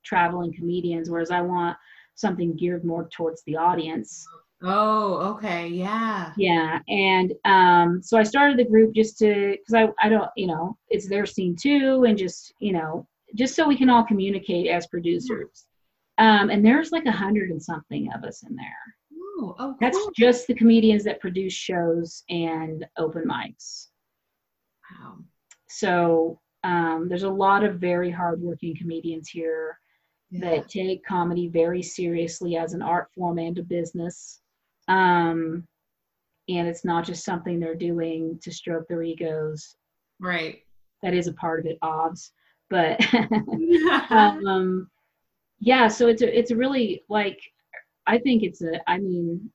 [0.03, 1.77] traveling comedians, whereas I want
[2.15, 4.25] something geared more towards the audience.
[4.63, 5.67] oh, okay.
[5.67, 6.31] Yeah.
[6.37, 10.47] Yeah, and um, so I started the group just to because I I don't you
[10.47, 14.67] know it's their scene too, and just you know just so we can all communicate
[14.67, 15.65] as producers.
[16.17, 18.95] Um, and there's like a hundred and something of us in there.
[19.39, 20.11] Oh, oh, That's cool.
[20.15, 23.87] just the comedians that produce shows and open mics.
[24.99, 25.17] Wow.
[25.67, 29.77] So um, there's a lot of very hardworking comedians here
[30.31, 30.51] Yeah.
[30.51, 34.39] that take comedy very seriously as an art form and a business.
[34.87, 35.67] Um,
[36.47, 39.75] and it's not just something they're doing to stroke their egos.
[40.19, 40.59] Right.
[41.03, 42.31] That is a part of it, obs.
[42.69, 43.01] But
[44.11, 44.89] um,
[45.59, 47.39] yeah, so it's a it's really like
[48.07, 49.49] I think it's a I mean,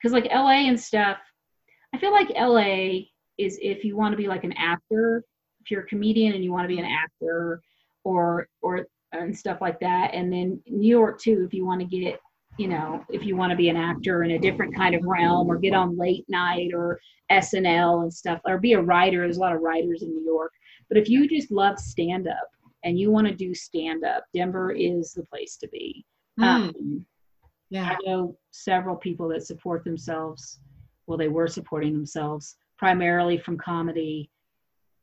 [0.00, 1.18] because like LA and stuff,
[1.94, 3.06] I feel like LA
[3.38, 5.24] is if you want to be like an actor,
[5.60, 7.62] if you're a comedian and you want to be an actor,
[8.04, 11.86] or or and stuff like that, and then New York too, if you want to
[11.86, 12.20] get
[12.58, 15.48] you know if you want to be an actor in a different kind of realm
[15.48, 19.20] or get on late night or SNL and stuff or be a writer.
[19.20, 20.52] There's a lot of writers in New York.
[20.88, 22.48] But if you just love stand up
[22.84, 26.04] and you want to do stand up, Denver is the place to be.
[26.40, 27.06] Mm, Um,
[27.70, 27.90] yeah.
[27.90, 30.60] I know several people that support themselves.
[31.06, 34.30] Well, they were supporting themselves primarily from comedy,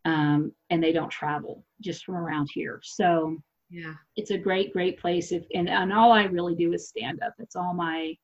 [0.06, 2.80] um, and they don't travel just from around here.
[2.84, 3.38] So
[3.70, 3.96] Yeah.
[4.16, 5.32] it's a great, great place.
[5.32, 7.34] If and, and all I really do is stand up.
[7.38, 8.16] That's all my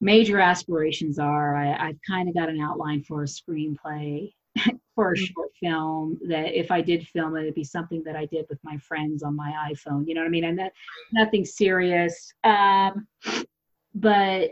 [0.00, 1.56] major aspirations are.
[1.56, 4.32] I, I've kind of got an outline for a screenplay
[4.94, 5.26] for a Mhm.
[5.34, 8.58] short film that if I did film it, it'd be something that I did with
[8.64, 10.06] my friends on my iPhone.
[10.06, 10.44] You know what I mean?
[10.44, 10.72] And that
[11.12, 12.32] nothing serious.
[12.44, 13.06] Um,
[13.94, 14.50] but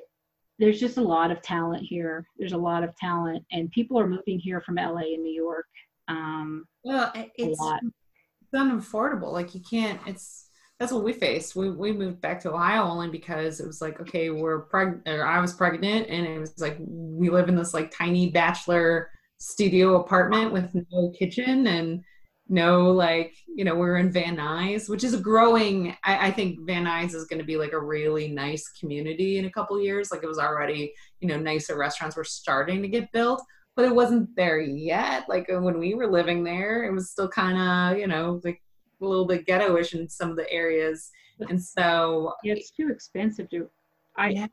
[0.58, 2.26] there's just a lot of talent here.
[2.38, 5.66] There's a lot of talent, and people are moving here from LA and New York.
[6.08, 9.32] Um, Well, it's it's unaffordable.
[9.32, 10.00] Like you can't.
[10.06, 10.48] It's
[10.78, 11.56] that's what we faced.
[11.56, 15.06] We we moved back to Ohio only because it was like okay, we're pregnant.
[15.08, 19.10] Or I was pregnant, and it was like we live in this like tiny bachelor
[19.38, 22.02] studio apartment with no kitchen and
[22.48, 25.96] no like you know we're in Van Nuys, which is a growing.
[26.04, 29.46] I, I think Van Nuys is going to be like a really nice community in
[29.46, 30.10] a couple years.
[30.10, 33.42] Like it was already you know nicer restaurants were starting to get built
[33.76, 35.28] but it wasn't there yet.
[35.28, 38.60] Like uh, when we were living there, it was still kind of, you know, like
[39.00, 41.10] a little bit ghettoish in some of the areas.
[41.50, 43.68] And so, Yeah, it's too expensive to.
[44.16, 44.46] I Yeah.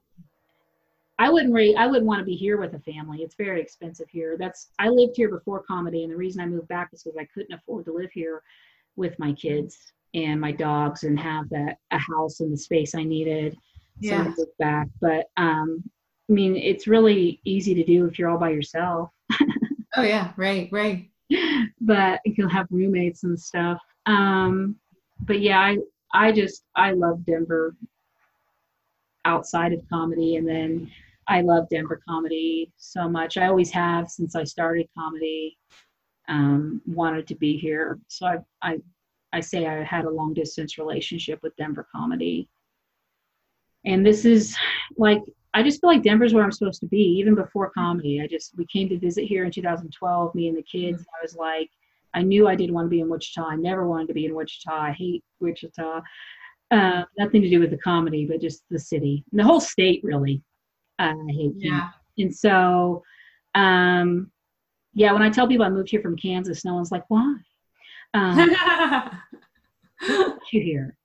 [1.20, 1.76] I wouldn't rate.
[1.78, 3.20] I wouldn't want to be here with a family.
[3.20, 4.36] It's very expensive here.
[4.38, 7.28] That's I lived here before comedy, and the reason I moved back is because I
[7.34, 8.41] couldn't afford to live here
[8.95, 9.78] with my kids
[10.14, 13.55] and my dogs and have that a house and the space I needed.
[13.99, 14.24] Yeah.
[14.24, 14.88] So I moved back.
[15.01, 15.84] But um,
[16.30, 19.09] I mean, it's really easy to do if you're all by yourself.
[19.95, 21.09] oh yeah, right, right.
[21.82, 23.80] but you'll have roommates and stuff.
[24.05, 24.78] Um,
[25.22, 25.78] but yeah, I
[26.14, 27.76] I just I love Denver
[29.26, 30.91] outside of comedy, and then
[31.28, 33.38] I love Denver comedy so much.
[33.38, 35.57] I always have since I started comedy.
[36.30, 38.78] Um, wanted to be here, so I I
[39.34, 42.47] I say I had a long distance relationship with Denver comedy,
[43.84, 44.55] and this is
[44.97, 45.21] like
[45.53, 48.21] I just feel like Denver's where I'm supposed to be, even before comedy.
[48.21, 51.05] I just we came to visit here in 2012, me and the kids.
[51.19, 51.69] I was like,
[52.13, 53.45] I knew I didn't want to be in Wichita.
[53.45, 54.71] I never wanted to be in Wichita.
[54.71, 56.01] I hate Wichita.
[56.71, 60.01] Uh, nothing to do with the comedy, but just the city, and the whole state,
[60.03, 60.41] really.
[60.99, 61.53] Uh, I hate.
[61.55, 63.03] Yeah, And so,
[63.55, 64.31] um,
[64.93, 67.35] yeah, when I tell people I moved here from Kansas, no one's like, why?
[68.13, 68.51] Um,
[70.51, 70.97] you here.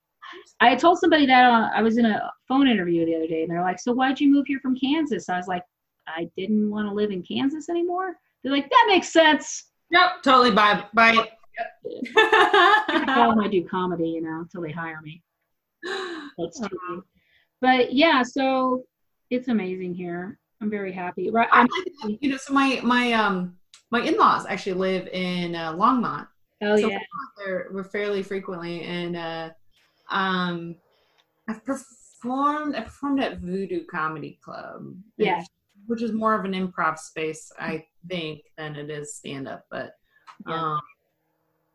[0.60, 3.50] I told somebody that uh, I was in a phone interview the other day, and
[3.50, 5.62] they're like, "So why'd you move here from Kansas?" I was like,
[6.06, 10.50] "I didn't want to live in Kansas anymore." They're like, "That makes sense." yep, totally.
[10.50, 11.28] Bye, bye.
[12.16, 15.22] I tell them I do comedy, you know, until they hire me.
[16.36, 16.72] That's late.
[17.60, 18.84] But yeah, so
[19.30, 20.38] it's amazing here.
[20.60, 21.30] I'm very happy.
[21.30, 21.68] Right, I'm,
[22.20, 23.56] you know, so my my um
[23.90, 26.26] my in-laws actually live in uh, Longmont.
[26.62, 26.98] oh so yeah,
[27.38, 29.50] there we're fairly frequently and uh
[30.10, 30.74] um
[31.48, 34.82] I've performed I performed at Voodoo Comedy Club.
[35.16, 35.42] Yeah.
[35.86, 39.64] Which is more of an improv space, I think, than it is stand up.
[39.70, 39.94] But
[40.46, 40.54] Yeah.
[40.60, 40.80] um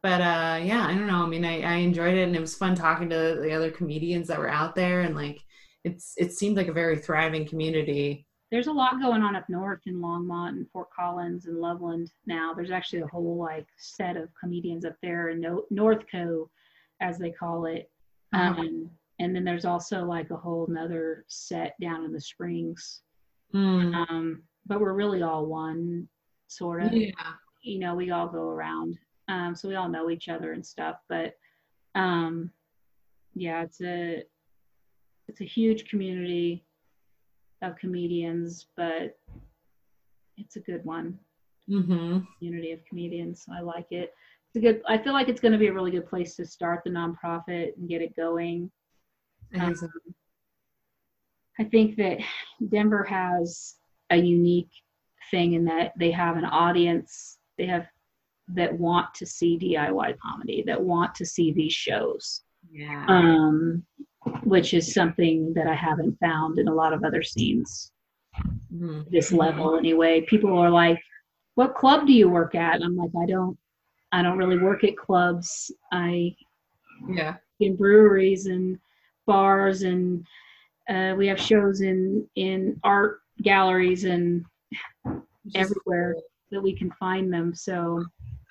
[0.01, 1.24] but uh yeah, I don't know.
[1.24, 4.28] I mean I, I enjoyed it and it was fun talking to the other comedians
[4.28, 5.41] that were out there and like
[5.84, 8.26] it's it seemed like a very thriving community.
[8.52, 12.54] there's a lot going on up north in Longmont and Fort Collins and Loveland now.
[12.54, 16.48] There's actually a whole like set of comedians up there in no- NoCo,
[17.02, 17.90] as they call it.
[18.32, 18.62] Uh-huh.
[18.62, 23.02] Um, and then there's also like a whole nother set down in the Springs.
[23.54, 23.96] Mm.
[24.10, 26.08] Um, but we're really all one,
[26.48, 26.94] sort of.
[26.94, 27.12] Yeah.
[27.64, 28.98] You know, we all go around,
[29.30, 30.98] um, so we all know each other and stuff.
[31.08, 31.34] But
[31.96, 32.52] um,
[33.36, 34.24] yeah, it's a
[35.28, 36.65] it's a huge community
[37.61, 39.17] of comedians, but
[40.38, 41.17] it's a good one.
[41.69, 42.19] Mm-hmm.
[42.39, 43.45] Community of comedians.
[43.51, 44.13] I like it.
[44.53, 44.82] It's a good.
[44.88, 47.78] I feel like it's going to be a really good place to start the nonprofit
[47.78, 48.69] and get it going.
[49.59, 49.76] Um,
[51.59, 52.17] I think that
[52.69, 53.76] Denver has
[54.09, 54.71] a unique
[55.32, 57.38] thing in that they have an audience.
[57.57, 57.88] They have
[58.49, 62.41] that want to see DIY comedy, that want to see these shows.
[62.71, 63.05] Yeah.
[63.07, 63.86] Um,
[64.44, 67.92] which is something that I haven't found in a lot of other scenes.
[68.74, 69.10] Mhm.
[69.12, 70.22] This level, anyway.
[70.22, 71.00] People are like,
[71.56, 73.58] "What club do you work at?" And I'm like, "I don't,
[74.12, 75.72] I don't really work at clubs.
[75.92, 76.36] I
[77.08, 77.36] Yeah.
[77.60, 78.80] in breweries and
[79.28, 80.26] bars, and
[80.90, 84.46] uh, we have shows in in art galleries and
[85.48, 86.16] Just- everywhere
[86.52, 87.54] that we can find them.
[87.54, 88.04] So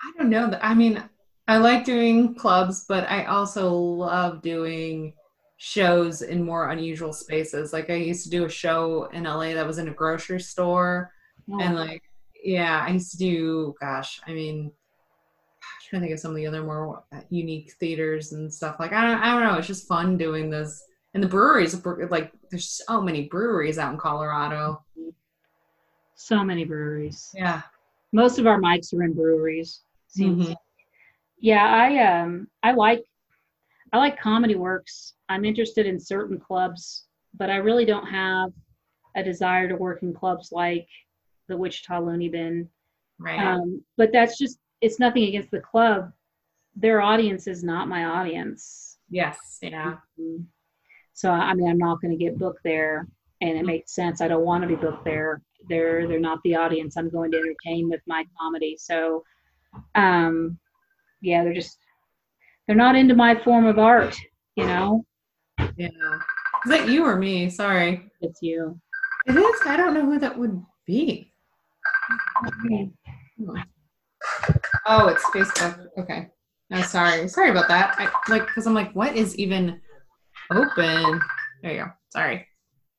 [0.04, 0.58] I don't know.
[0.62, 1.02] I mean,
[1.48, 5.14] I like doing clubs, but I also love doing
[5.64, 7.72] shows in more unusual spaces.
[7.72, 11.12] Like I used to do a show in LA that was in a grocery store,
[11.60, 12.02] and like,
[12.42, 13.74] yeah, I used to do.
[13.80, 18.32] Gosh, I mean, I'm trying to think of some of the other more unique theaters
[18.32, 18.76] and stuff.
[18.80, 19.56] Like I don't, I don't know.
[19.58, 20.82] It's just fun doing this.
[21.14, 21.74] And the breweries,
[22.10, 24.82] like, there's so many breweries out in Colorado.
[26.14, 27.30] so many breweries.
[27.34, 27.62] Yeah.
[28.12, 29.82] Most of our mics are in breweries.
[30.08, 30.56] Seems Mhm.
[31.38, 33.02] yeah i um i like
[33.92, 38.50] i like comedy works i'm interested in certain clubs but i really don't have
[39.16, 40.88] a desire to work in clubs like
[41.48, 42.68] the wichita Loony Bin
[43.18, 43.38] Right.
[43.38, 46.10] um, but that's just it's nothing against the club
[46.74, 49.58] their audience is not my audience yes.
[49.62, 49.96] Yeah.
[50.18, 50.46] Mhm.
[51.12, 53.06] so i mean i'm not going to get booked there
[53.42, 56.56] and it makes sense i don't want to be booked there they're they're not the
[56.56, 59.22] audience i'm going to entertain with my comedy so
[59.94, 60.58] um
[61.20, 61.78] yeah they're just
[62.66, 64.16] they're not into my form of art
[64.56, 65.04] you know
[65.76, 65.88] Yeah.
[66.64, 67.50] Is that you or me?
[67.50, 68.08] Sorry.
[68.20, 68.78] it's you
[69.26, 69.60] It is.
[69.66, 71.32] I don't know who that would be.
[74.86, 75.86] Oh, it's Facebook.
[75.98, 76.28] Okay.
[76.70, 77.28] No, sorry.
[77.28, 77.94] Sorry about that.
[77.98, 79.80] I like because I'm like, what is even
[80.50, 81.20] open?
[81.62, 81.90] There you go.
[82.10, 82.46] Sorry.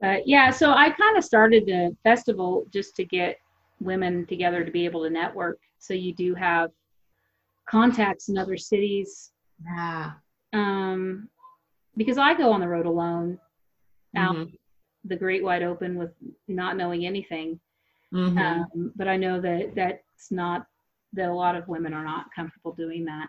[0.02, 3.38] but yeah so i kind of started the festival just to get
[3.80, 6.72] women together to be able to network so you do have
[7.70, 9.33] contacts in other cities
[9.66, 10.12] Yeah.
[10.54, 11.30] um
[11.96, 13.40] because i go on the road alone
[14.16, 14.58] out Mhm.
[15.06, 16.12] the great wide open with
[16.48, 17.60] not knowing anything
[18.14, 18.38] Mhm.
[18.38, 20.68] um, but I know that that's not
[21.14, 23.28] that a lot of women are not comfortable doing that.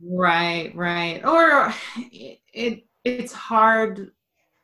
[0.00, 1.24] Right, right.
[1.24, 4.12] Or it, it it's hard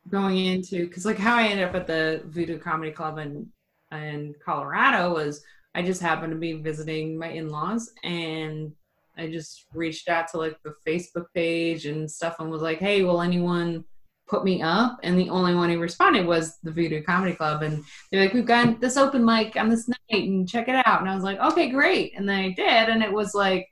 [0.09, 3.51] going into because like how I ended up at the Voodoo Comedy Club in
[3.91, 5.43] in Colorado was
[5.75, 8.71] I just happened to be visiting my in-laws and
[9.17, 13.03] I just reached out to like the Facebook page and stuff and was like, hey,
[13.03, 13.83] will anyone
[14.27, 14.97] put me up?
[15.03, 17.61] And the only one who responded was the Voodoo Comedy Club.
[17.61, 21.01] And they're like, we've got this open mic on this night and check it out.
[21.01, 22.13] And I was like, okay, great.
[22.17, 22.89] And then I did.
[22.89, 23.67] And it was like,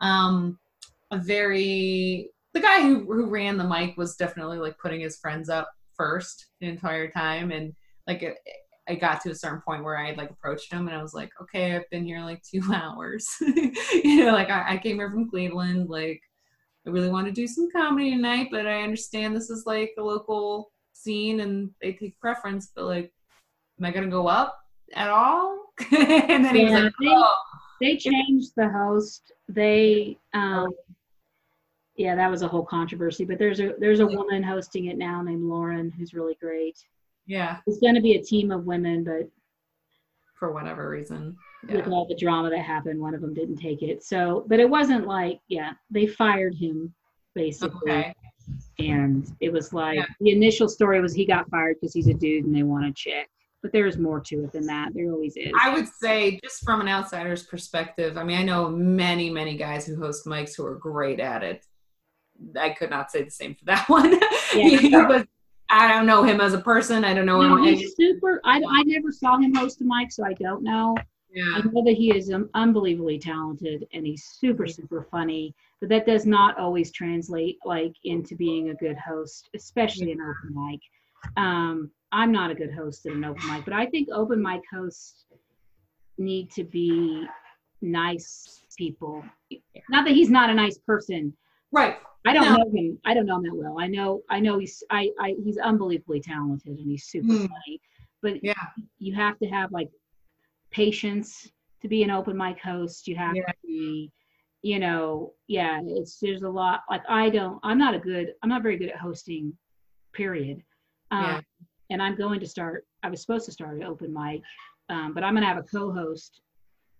[0.00, 0.58] um,
[1.10, 5.48] a very, the guy who, who ran the mic was definitely like putting his friends
[5.48, 7.50] up first the entire time.
[7.50, 7.72] And
[8.06, 8.36] like, it,
[8.88, 11.14] I got to a certain point where I had like approached him and I was
[11.14, 13.26] like, okay, I've been here like two hours.
[13.40, 15.88] you know, like I, I came here from Cleveland.
[15.88, 16.20] Like,
[16.86, 20.02] I really want to do some comedy tonight, but I understand this is like a
[20.02, 23.10] local scene and they take preference, but like,
[23.78, 24.54] am I going to go up
[24.94, 25.58] at all?
[25.90, 27.34] and then he was Yeah, like, they- oh,
[27.80, 29.32] They changed the host.
[29.48, 30.68] They, um,
[31.96, 33.24] yeah, that was a whole controversy.
[33.24, 36.76] But there's a there's a woman hosting it now named Lauren who's really great.
[37.26, 39.28] Yeah, It's going to be a team of women, but
[40.38, 41.36] for whatever reason.
[41.68, 44.02] with all the drama that happened, one of them didn't take it.
[44.02, 46.92] So, but it wasn't like, yeah, they fired him
[47.34, 47.90] basically.
[47.92, 48.14] Okay.
[48.78, 50.04] And it was like Yeah.
[50.20, 52.92] the initial story was he got fired because he's a dude and they want a
[52.92, 53.28] chick.
[53.62, 54.90] But there's more to it than that.
[54.92, 55.50] There always is.
[55.58, 59.86] I would say, just from an outsider's perspective, I mean, I know many, many guys
[59.86, 61.64] who host mics who are great at it.
[62.60, 64.20] I could not say the same for that one.
[64.54, 65.22] Yeah.
[65.74, 67.04] I don't know him as a person.
[67.04, 67.74] I don't know no, him.
[67.74, 68.40] he's super.
[68.44, 70.96] I, I never saw him host a mic, so I don't know.
[71.34, 71.42] yeah.
[71.56, 75.52] I know that he is unbelievably talented and he's super, super funny.
[75.80, 80.54] But that does not always translate like into being a good host, especially an open
[80.54, 80.80] mic.
[81.36, 84.62] Um, I'm not a good host at an open mic, but I think open mic
[84.72, 85.24] hosts
[86.18, 87.26] need to be
[87.82, 89.24] nice people.
[89.90, 91.36] Not that he's not a nice person.
[91.72, 91.96] Right.
[92.26, 92.56] I don't No.
[92.58, 92.98] know him.
[93.04, 93.78] I don't know him that well.
[93.78, 94.22] I know.
[94.30, 94.82] I know he's.
[94.90, 95.10] I.
[95.20, 97.46] I he's unbelievably talented and he's super Hmm.
[97.46, 97.80] funny.
[98.22, 98.54] But Yeah.
[98.98, 99.90] you have to have like
[100.70, 101.50] patience
[101.82, 103.06] to be an open mic host.
[103.06, 103.46] You have Yeah.
[103.46, 104.10] to be,
[104.62, 105.80] you know, yeah.
[105.84, 106.82] It's there's a lot.
[106.88, 107.58] Like I don't.
[107.62, 108.34] I'm not a good.
[108.42, 109.56] I'm not very good at hosting.
[110.12, 110.62] Period.
[111.10, 111.40] Um, Yeah.
[111.90, 112.86] And I'm going to start.
[113.02, 114.40] I was supposed to start an open mic,
[114.88, 116.40] um, but I'm gonna have a co-host.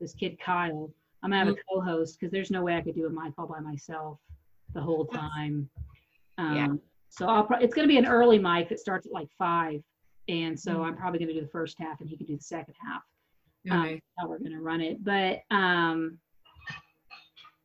[0.00, 0.92] This kid Kyle.
[1.22, 3.46] I'm gonna have a co-host because there's no way I could do a mic all
[3.46, 4.18] by myself
[4.74, 5.68] the whole time.
[6.38, 6.68] Um, Yeah.
[7.08, 7.44] So I'll.
[7.44, 9.80] Pro- it's gonna be an early mic that starts at like five,
[10.28, 10.86] and so Mhm.
[10.86, 13.02] I'm probably gonna do the first half, and he can do the second half
[13.70, 15.02] um, how we're going to run it.
[15.02, 16.18] But um,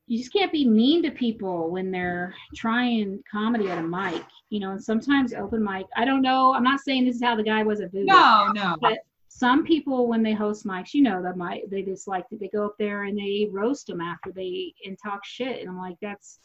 [0.08, 4.60] you just can't be mean to people when they're trying comedy at a mic, you
[4.60, 4.72] know.
[4.72, 6.54] And sometimes open mic, I don't know.
[6.54, 8.06] I'm not saying this is how the guy was at Voodoo.
[8.06, 8.76] No, no.
[8.82, 12.48] But some people, when they host mics, you know, that might they just like they
[12.48, 15.98] go up there and they roast them after they and talk shit, and I'm like,
[16.02, 16.40] that's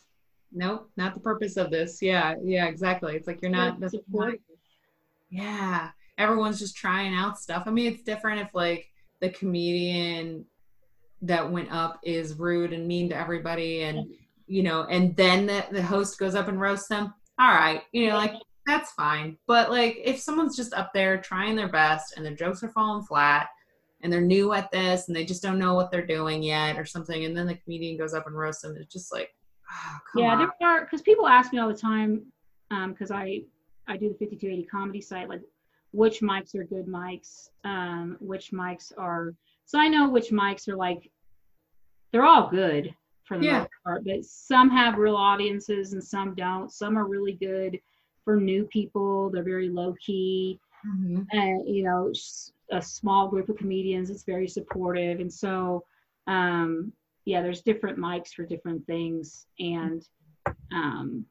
[0.55, 2.00] nope, not the purpose of this.
[2.00, 3.14] Yeah, yeah, exactly.
[3.16, 3.80] It's like you're not.
[3.80, 4.34] That's not
[5.30, 7.64] yeah, everyone's just trying out stuff.
[7.66, 8.88] I mean, it's different if like
[9.20, 10.46] the comedian
[11.22, 14.07] that went up is rude and mean to everybody and
[14.46, 18.07] you know and then the, the host goes up and roasts them all right you
[18.07, 18.34] know like
[18.66, 22.62] that's fine but like if someone's just up there trying their best and their jokes
[22.62, 23.48] are falling flat
[24.02, 26.84] and they're new at this and they just don't know what they're doing yet or
[26.84, 29.34] something and then the comedian goes up and roasts them it's just like
[29.74, 30.50] oh, yeah on.
[30.60, 32.22] there are because people ask me all the time
[32.88, 33.42] because um, i
[33.88, 35.40] i do the 5280 comedy site like
[35.92, 39.34] which mics are good mics um, which mics are
[39.66, 41.10] so I know which mics are like,
[42.12, 42.94] they're all good
[43.24, 43.58] for the yeah.
[43.58, 46.70] most part, but some have real audiences and some don't.
[46.70, 47.80] Some are really good
[48.24, 49.30] for new people.
[49.30, 51.22] They're very low key, mm-hmm.
[51.32, 52.12] and you know,
[52.70, 54.10] a small group of comedians.
[54.10, 55.84] It's very supportive, and so,
[56.26, 56.92] um,
[57.24, 60.06] yeah, there's different mics for different things, and
[60.72, 61.24] um,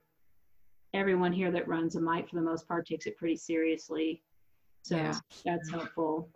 [0.94, 4.22] everyone here that runs a mic for the most part takes it pretty seriously.
[4.84, 5.14] So yeah.
[5.46, 6.30] that's helpful.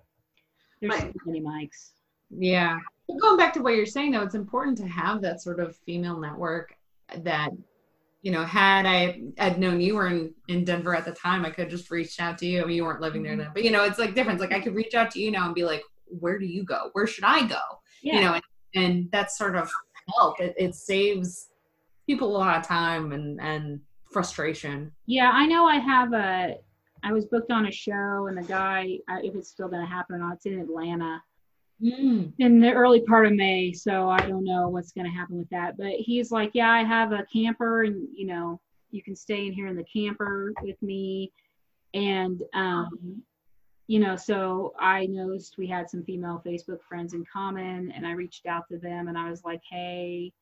[0.82, 1.92] There's so many mics.
[2.30, 2.80] Yeah.
[3.22, 6.20] Going back to what you're saying though, it's important to have that sort of female
[6.20, 6.76] network
[7.24, 7.52] that,
[8.22, 11.52] you know, had I had known you were in, in Denver at the time, I
[11.52, 12.62] could just reach out to you.
[12.62, 13.42] I mean, you weren't living there mm-hmm.
[13.42, 14.40] then, but you know, it's like different.
[14.40, 16.90] Like I could reach out to you now and be like, where do you go?
[16.94, 17.62] Where should I go?
[18.02, 18.16] Yeah.
[18.16, 18.44] You know, and,
[18.76, 19.70] and that's sort of
[20.16, 20.40] help.
[20.40, 21.48] It, it saves
[22.08, 24.92] people a lot of time and, and frustration.
[25.06, 26.56] Yeah, I know I have a
[27.04, 30.16] I was booked on a show, and the guy, if it's still going to happen
[30.16, 31.22] or not, it's in Atlanta
[31.82, 32.32] mm.
[32.40, 33.72] in the early part of May.
[33.72, 35.78] So I don't know what's going to happen with that.
[35.78, 38.60] But he's like, Yeah, I have a camper, and you know,
[38.92, 41.32] you can stay in here in the camper with me.
[41.94, 43.24] And, um,
[43.88, 48.12] you know, so I noticed we had some female Facebook friends in common, and I
[48.12, 50.34] reached out to them and I was like, Hey,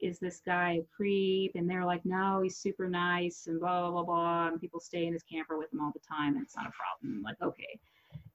[0.00, 1.52] is this guy a creep?
[1.54, 4.48] And they're like, no, he's super nice and blah, blah, blah.
[4.48, 6.70] And people stay in his camper with him all the time and it's not a
[6.70, 7.18] problem.
[7.18, 7.78] I'm like, okay.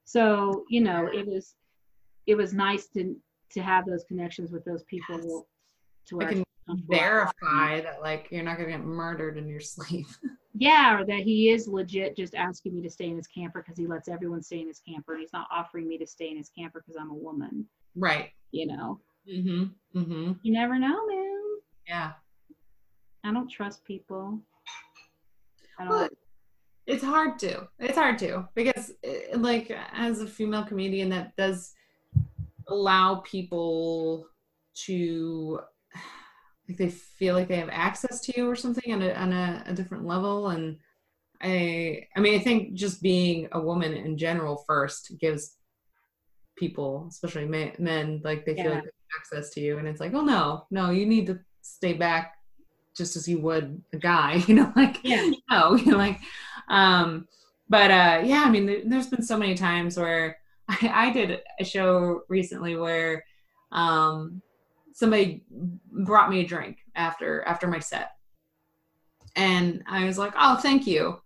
[0.04, 1.54] So, you know, it was,
[2.26, 3.16] it was nice to,
[3.52, 5.42] to have those connections with those people yes.
[6.06, 6.44] to where I can
[6.88, 10.06] verify that like you're not going to get murdered in your sleep.
[10.56, 10.98] yeah.
[10.98, 13.86] Or that he is legit just asking me to stay in his camper because he
[13.86, 15.12] lets everyone stay in his camper.
[15.12, 17.66] And he's not offering me to stay in his camper because I'm a woman.
[17.94, 18.30] Right.
[18.52, 19.00] You know,
[19.30, 19.98] mm-hmm.
[19.98, 20.32] Mm-hmm.
[20.42, 21.42] you never know, man.
[21.86, 22.12] Yeah.
[23.24, 24.38] I don't trust people.
[25.78, 25.92] I don't.
[25.92, 26.08] Well,
[26.86, 27.68] it's hard to.
[27.80, 31.74] It's hard to because, eh, like, as a female comedian, that does
[32.68, 34.28] allow people
[34.84, 35.60] to
[36.68, 39.64] like they feel like they have access to you or something on a on a,
[39.66, 40.48] a different level.
[40.48, 40.78] And
[41.42, 45.56] I I mean I think just being a woman in general first gives
[46.56, 50.00] people, especially men, men like they feel like they have access to you, and it's
[50.00, 52.34] like, oh no, no, you need to stay back
[52.96, 55.22] just as you would a guy, you know, like, yeah.
[55.30, 56.18] you know, like,
[56.68, 57.28] um,
[57.68, 60.38] but uh, yeah, I mean, there's been so many times where
[60.68, 63.24] I, I did a show recently where
[63.72, 64.42] um,
[64.96, 65.44] somebody
[65.92, 68.12] brought me a drink after after my set,
[69.36, 71.20] and I was like, oh, thank you.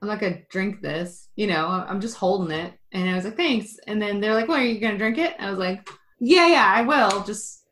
[0.00, 1.66] I'm not gonna drink this, you know.
[1.66, 3.78] I'm just holding it, and I was like, thanks.
[3.86, 5.34] And then they're like, well, are you gonna drink it?
[5.40, 5.88] I was like,
[6.20, 7.24] yeah, yeah, I will.
[7.24, 7.64] Just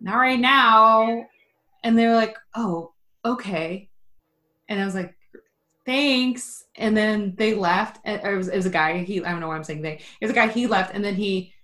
[0.00, 1.24] not right now.
[1.84, 2.92] And they were like, oh,
[3.24, 3.88] okay.
[4.68, 5.14] And I was like,
[5.86, 6.64] thanks.
[6.74, 8.00] And then they left.
[8.04, 8.98] It was, it was a guy.
[9.04, 10.00] He, I don't know why I'm saying they.
[10.20, 10.48] It was a guy.
[10.48, 11.54] He left, and then he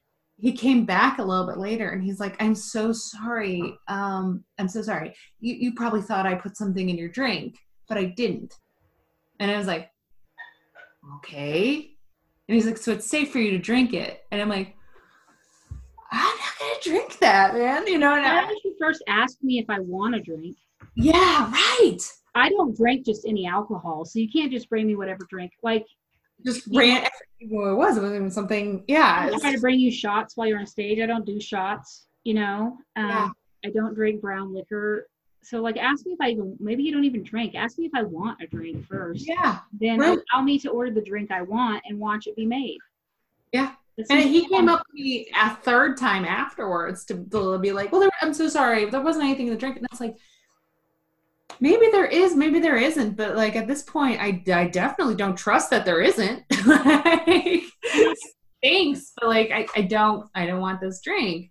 [0.44, 3.78] he came back a little bit later, and he's like, I'm so sorry.
[3.88, 5.14] Um, I'm so sorry.
[5.40, 7.56] You you probably thought I put something in your drink,
[7.88, 8.52] but I didn't.
[9.40, 9.90] And I was like,
[11.16, 11.96] okay.
[12.46, 14.24] And he's like, so it's safe for you to drink it.
[14.32, 14.76] And I'm like,
[16.12, 17.86] I'm not gonna drink that, man.
[17.86, 20.58] You know, why don't you first ask me if I want to drink?
[20.94, 22.00] Yeah, right.
[22.34, 25.52] I don't drink just any alcohol, so you can't just bring me whatever drink.
[25.62, 25.86] Like,
[26.44, 27.08] just ran.
[27.50, 27.96] Well, it was.
[27.96, 28.84] It wasn't even something.
[28.88, 29.30] Yeah.
[29.32, 31.00] I try to bring you shots while you're on stage.
[31.00, 32.06] I don't do shots.
[32.24, 32.78] You know.
[32.96, 33.28] Um, yeah.
[33.64, 35.08] I don't drink brown liquor.
[35.42, 36.56] So, like, ask me if I even.
[36.60, 37.54] Maybe you don't even drink.
[37.54, 39.26] Ask me if I want a drink first.
[39.28, 39.58] Yeah.
[39.78, 40.18] Then right.
[40.32, 42.78] I'll, I'll need to order the drink I want and watch it be made.
[43.52, 43.74] Yeah
[44.10, 48.00] and he came up to me a third time afterwards to, to be like, "Well,
[48.00, 50.16] there, I'm so sorry, there wasn't anything in the drink." And I was like,
[51.60, 55.36] maybe there is, maybe there isn't, but like at this point, I, I definitely don't
[55.36, 56.42] trust that there isn't.
[56.66, 57.62] like,
[58.62, 61.50] thanks, but like I, I don't I don't want this drink.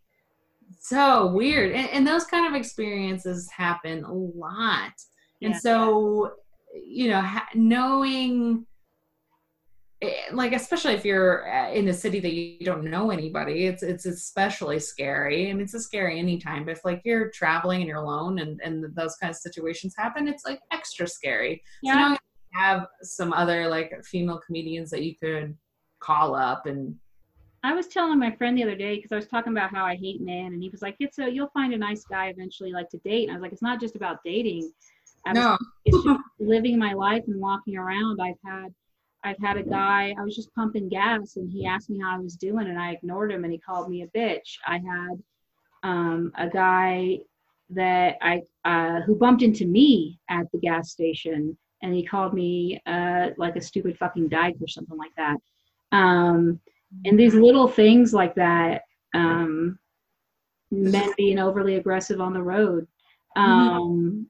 [0.80, 4.92] so weird and, and those kind of experiences happen a lot
[5.42, 5.60] and Yeah.
[5.60, 6.32] so
[6.74, 8.66] you know ha- knowing
[10.32, 14.06] like especially if you're uh, in a city that you don't know anybody it's it's
[14.06, 18.02] especially scary i mean it's a scary anytime but if like you're traveling and you're
[18.02, 22.18] alone and and those kind of situations happen it's like extra scary so now you
[22.54, 25.56] have some other like female comedians that you could
[26.00, 26.96] call up and
[27.66, 29.96] I was telling my friend the other day because I was talking about how I
[29.96, 32.90] hate men, and he was like, "It's a you'll find a nice guy eventually, like
[32.90, 34.70] to date." And I was like, "It's not just about dating.
[35.26, 38.20] I no it's just living my life and walking around.
[38.22, 38.74] I've had
[39.24, 42.20] I've had a guy, I was just pumping gas and he asked me how I
[42.20, 44.58] was doing and I ignored him and he called me a bitch.
[44.68, 45.24] I had
[45.84, 47.20] um, a guy
[47.70, 52.82] that I uh, who bumped into me at the gas station and he called me
[52.86, 55.38] uh, like a stupid fucking dyke or something like that.
[55.92, 56.60] Um,
[57.06, 58.84] and these little things like that,
[59.14, 59.78] um,
[60.72, 62.88] men being overly aggressive on the road.
[63.36, 64.30] Um,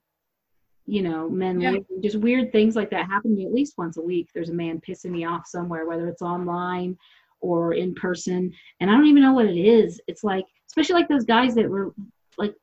[0.85, 1.77] you know, men Yeah.
[2.01, 4.29] just weird things like that happen to me at least once a week.
[4.33, 6.97] There's a man pissing me off somewhere, whether it's online
[7.39, 9.99] or in person, and I don't even know what it is.
[10.07, 11.93] It's like, especially like those guys that were
[12.37, 12.53] like,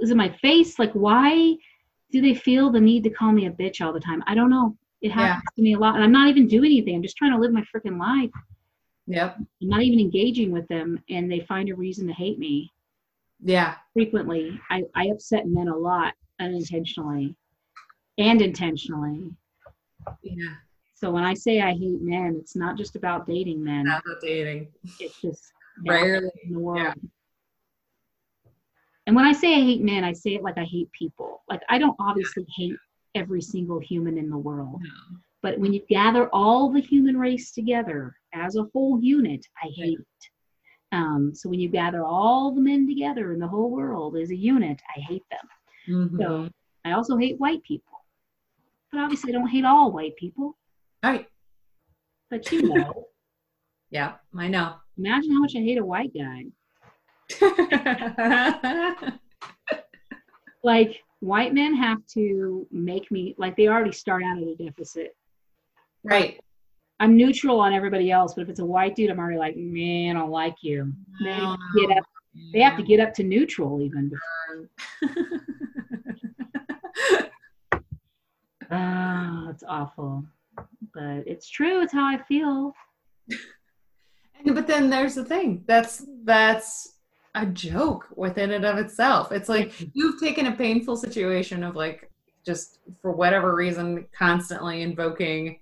[0.00, 0.78] is it my face?
[0.78, 1.56] Like, why
[2.10, 4.22] do they feel the need to call me a bitch all the time?
[4.26, 4.76] I don't know.
[5.02, 6.96] It happens to me a lot, and I'm not even doing anything.
[6.96, 8.30] I'm just trying to live my freaking life.
[9.06, 12.70] yep I'm not even engaging with them, and they find a reason to hate me
[13.42, 14.60] yeah frequently.
[14.70, 17.34] I, I upset men a lot unintentionally
[18.20, 19.30] and intentionally.
[20.22, 20.54] yeah
[20.94, 23.84] So when I say I hate men, it's not just about dating men.
[23.84, 24.68] not about dating
[25.00, 25.52] It's just
[25.86, 26.82] rarely in the world.
[26.82, 26.94] yeah.
[29.06, 31.42] And when I say I hate men, I say it like I hate people.
[31.48, 32.76] Like I don't obviously hate
[33.14, 34.80] every single human in the world.
[34.82, 35.18] No.
[35.42, 39.98] But when you gather all the human race together as a whole unit, I hate
[39.98, 40.22] it.
[40.92, 44.36] Um, so when you gather all the men together in the whole world as a
[44.36, 45.46] unit, I hate them.
[45.88, 46.18] Mhm.
[46.18, 46.50] So
[46.84, 47.89] I also hate white people.
[48.92, 50.56] But obviously I don't hate all white people.
[51.02, 51.26] right
[52.30, 53.06] But you know,
[53.90, 56.44] yeah i know imagine how much I hate a white guy.
[60.62, 65.16] Like white men have to make me like they already start out at a deficit.
[66.04, 66.38] right
[66.98, 70.16] I'm neutral on everybody else, but if it's a white dude, I'm already like, man,
[70.16, 70.92] I don't like you.
[71.24, 72.04] They have to get up.
[72.52, 74.12] They have to get up to neutral even.
[74.52, 74.68] Um,
[78.70, 80.24] Ah, it's awful,
[80.94, 81.82] but it's true.
[81.82, 82.72] It's how I feel.
[84.44, 86.94] But then there's the thing that's that's
[87.34, 92.10] a joke within and of itself it's like you've taken a painful situation of like
[92.44, 95.60] just for whatever reason constantly invoking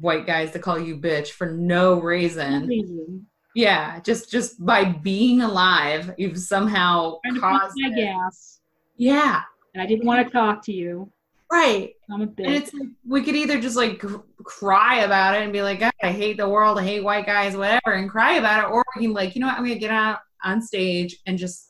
[0.00, 3.26] white guys to call you bitch for no reason Reason.
[3.56, 7.96] yeah just just by being alive you've somehow Trying to pump caused my it.
[7.96, 8.60] gas,
[8.96, 9.40] yeah
[9.74, 11.10] and I didn't want to talk to you.
[11.52, 15.42] Right I'm a and it's like we could either just like cr- cry about it
[15.42, 18.34] and be like, God, I hate the world, I hate white guys, whatever, and cry
[18.34, 21.18] about it, or we can like, you know what, I'm gonna get out on stage
[21.26, 21.68] and just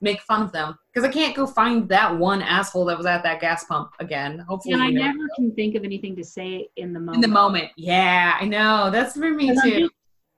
[0.00, 3.22] make fun of them because I can't go find that one asshole that was at
[3.22, 4.40] that gas pump again.
[4.40, 7.16] Hopefully, and I know, never can think of anything to say in the moment.
[7.16, 7.70] in the moment.
[7.76, 9.78] Yeah, I know that's for me 'Cause I'm too.
[9.80, 9.92] just,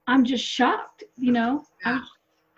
[0.06, 1.64] I'm just shocked, you know.
[1.84, 1.98] Yeah.
[2.00, 2.06] I,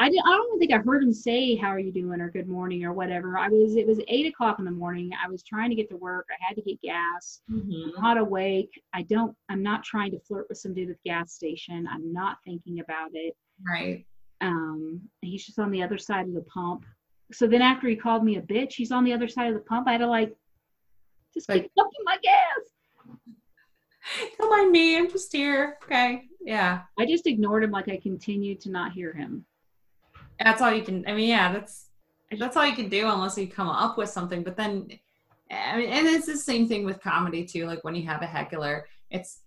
[0.01, 2.31] I, did, I don't even think I heard him say "How are you doing?" or
[2.31, 3.37] "Good morning" or whatever.
[3.37, 5.11] I was it was eight o'clock in the morning.
[5.25, 6.27] I was trying to get to work.
[6.31, 7.41] I had to get gas.
[7.51, 7.85] Mhm.
[7.97, 8.71] I'm not awake.
[8.93, 9.35] I don't.
[9.49, 11.89] I'm not trying to flirt with some dude at the gas station.
[11.91, 13.35] I'm not thinking about it.
[13.67, 14.07] Right.
[14.41, 16.85] Um, he's just on the other side of the pump.
[17.33, 19.61] So then after he called me a bitch, he's on the other side of the
[19.69, 19.89] pump.
[19.89, 20.33] I had to like
[21.35, 23.17] just Like- keep pumping my gas.
[24.39, 24.97] Don't mind me.
[24.97, 25.77] I'm just here.
[25.85, 26.23] Okay.
[26.41, 26.83] Yeah.
[26.99, 29.45] I just ignored him like I continued to not hear him.
[30.43, 31.05] That's all you can.
[31.07, 31.89] I mean, yeah, that's
[32.39, 34.43] that's all you can do unless you come up with something.
[34.43, 34.89] But then,
[35.51, 37.67] I mean, and it's the same thing with comedy too.
[37.67, 39.41] Like when you have a heckler, it's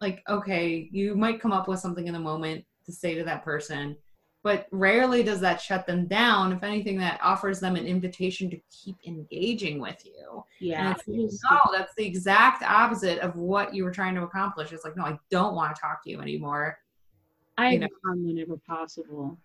[0.00, 3.44] like okay, you might come up with something in the moment to say to that
[3.44, 3.96] person,
[4.42, 6.52] but rarely does that shut them down.
[6.52, 10.44] If anything, that offers them an invitation to keep engaging with you.
[10.60, 10.92] Yeah.
[10.92, 14.70] it's like, no, that's the exact opposite of what you were trying to accomplish.
[14.70, 16.78] It's like, no, I don't want to talk to you anymore.
[17.56, 17.88] I you know.
[18.04, 19.38] whenever possible.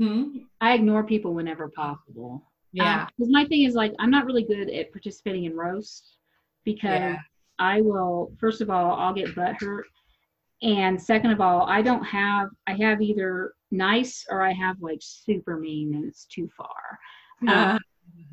[0.00, 0.38] Hmm?
[0.62, 2.42] I ignore people whenever possible.
[2.72, 3.06] Yeah.
[3.06, 6.16] Because my thing is like I'm not really good at participating in roasts
[6.64, 7.18] because Yeah.
[7.58, 9.86] I will first of all I'll get butt hurt,
[10.62, 15.00] and second of all I don't have I have either nice or I have like
[15.02, 16.98] super mean and it's too far.
[17.46, 17.78] Uh,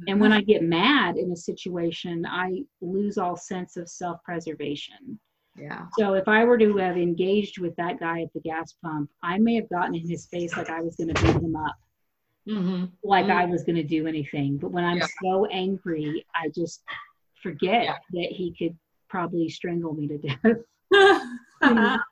[0.07, 5.19] And when I get mad in a situation, I lose all sense of self preservation.
[5.58, 5.88] Yeah.
[5.98, 9.38] So if I were to have engaged with that guy at the gas pump, I
[9.40, 11.76] may have gotten in his face like I was going to beat him up.
[12.48, 13.32] hmm like Mm.
[13.32, 14.58] I was going to do anything.
[14.58, 15.08] But when I'm Yeah.
[15.24, 16.84] so angry, I just
[17.44, 17.96] forget Yeah.
[18.14, 18.78] that he could
[19.10, 20.58] probably strangle me to death.
[21.62, 22.04] That's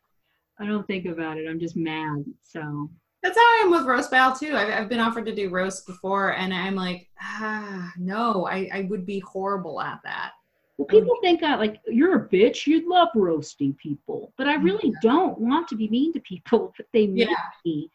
[0.60, 1.48] I don't think about it.
[1.50, 2.24] I'm just mad.
[2.44, 2.90] So
[3.22, 4.56] that's how I am with roast battle too.
[4.56, 8.82] I've, I've been offered to do roast before, and I'm like, ah, no, I, I
[8.90, 10.32] would be horrible at that.
[10.78, 12.68] Well, oh, people think I like you're a bitch.
[12.68, 15.00] You'd love roasting people, but I really Yeah.
[15.02, 16.74] don't want to be mean to people.
[16.78, 17.36] But they make Yeah.
[17.66, 17.90] me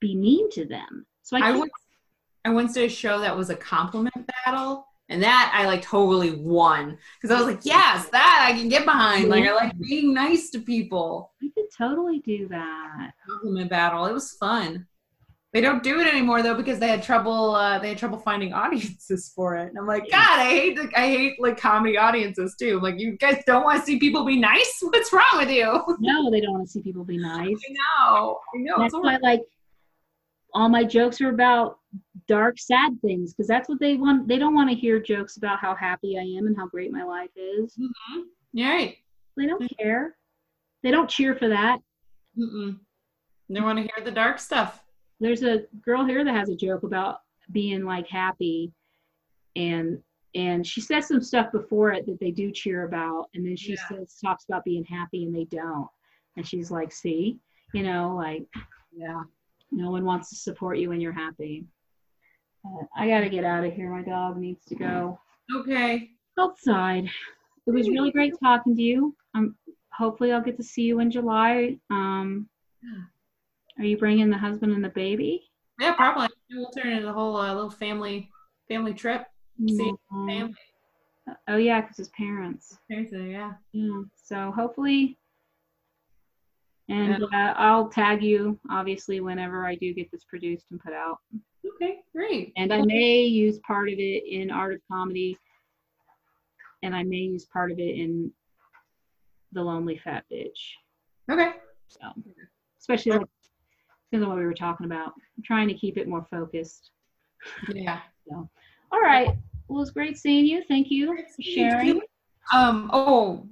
[0.00, 1.06] be mean to them.
[1.22, 1.72] So I, I once,
[2.44, 6.32] I once did a show that was a compliment battle, and that I like totally
[6.32, 9.28] won because I was like, yes, that I can get behind.
[9.28, 11.32] Like I like being nice to people.
[11.42, 13.12] I could totally do that.
[13.28, 14.06] Compliment battle.
[14.06, 14.86] It was fun.
[15.56, 17.54] They don't do it anymore though because they had trouble.
[17.54, 19.70] Uh, they had trouble finding audiences for it.
[19.70, 20.76] And I'm like, God, I hate.
[20.76, 22.76] The, I hate like comedy audiences too.
[22.76, 24.78] I'm like, you guys don't want to see people be nice.
[24.82, 25.82] What's wrong with you?
[25.98, 27.56] No, they don't want to see people be nice.
[27.70, 28.38] know.
[28.54, 28.74] I know.
[28.76, 29.44] That's why, like,
[30.52, 31.78] all my jokes are about
[32.28, 34.28] dark, sad things because that's what they want.
[34.28, 37.02] They don't want to hear jokes about how happy I am and how great my
[37.02, 37.74] life is.
[37.78, 38.24] Mhm.
[38.52, 38.96] You're right.
[39.38, 40.18] They don't care.
[40.82, 41.78] They don't cheer for that.
[42.38, 42.78] Mm-mm.
[43.48, 44.82] They want to hear the dark stuff.
[45.20, 47.20] There's a girl here that has a joke about
[47.52, 48.72] being like happy,
[49.54, 50.02] and
[50.34, 53.72] and she says some stuff before it that they do cheer about, and then she
[53.72, 53.88] Yeah.
[53.88, 55.88] says talks about being happy and they don't,
[56.36, 57.38] and she's like, see,
[57.72, 58.46] you know, like
[58.92, 59.22] Yeah.
[59.70, 61.66] no one wants to support you when you're happy.
[62.64, 63.90] Uh, I got to get out of here.
[63.90, 65.18] My dog needs to go
[65.54, 66.10] Okay.
[66.38, 67.08] outside.
[67.66, 69.16] It was really great talking to you.
[69.34, 69.56] Um,
[69.92, 71.78] hopefully, I'll get to see you in July.
[71.90, 72.48] Um,
[72.82, 73.04] Yeah.
[73.78, 75.42] Are you bringing the husband and the baby?
[75.80, 76.28] Yeah, probably.
[76.50, 78.30] We'll turn it into a whole uh, little family
[78.68, 79.26] family trip.
[79.68, 80.54] See Mm, Family.
[81.48, 82.78] Oh yeah, because his parents.
[82.88, 83.54] Seriously, yeah.
[83.72, 84.02] Yeah.
[84.14, 85.18] So hopefully,
[86.88, 91.18] and uh, I'll tag you obviously whenever I do get this produced and put out.
[91.74, 92.52] Okay, great.
[92.56, 95.36] And I may use part of it in Art of Comedy,
[96.82, 98.30] and I may use part of it in
[99.52, 100.74] The Lonely Fat Bitch.
[101.30, 101.52] Okay.
[101.88, 102.00] So,
[102.80, 103.26] especially like
[104.10, 106.90] because of what we were talking about, I'm trying to keep it more focused.
[107.68, 108.00] Yeah.
[108.28, 108.48] so,
[108.92, 109.36] All right.
[109.68, 110.62] Well, it's great seeing you.
[110.68, 112.00] Thank you for sharing.
[112.52, 112.90] Um.
[112.92, 113.48] Oh,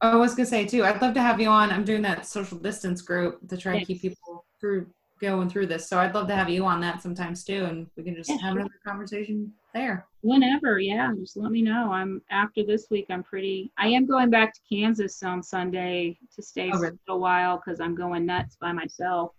[0.00, 0.84] I was gonna say too.
[0.84, 1.70] I'd love to have you on.
[1.70, 4.86] I'm doing that social distance group to try and keep people through
[5.20, 5.88] going through this.
[5.88, 8.36] So I'd love to have you on that sometimes too, and we can just Yeah,
[8.36, 8.60] have sure.
[8.60, 10.06] another conversation there.
[10.22, 11.92] Whenever, yeah, just let me know.
[11.92, 13.06] I'm after this week.
[13.10, 13.70] I'm pretty.
[13.76, 16.98] I am going back to Kansas on Sunday to stay Oh, for really?
[17.08, 19.32] a while because I'm going nuts by myself.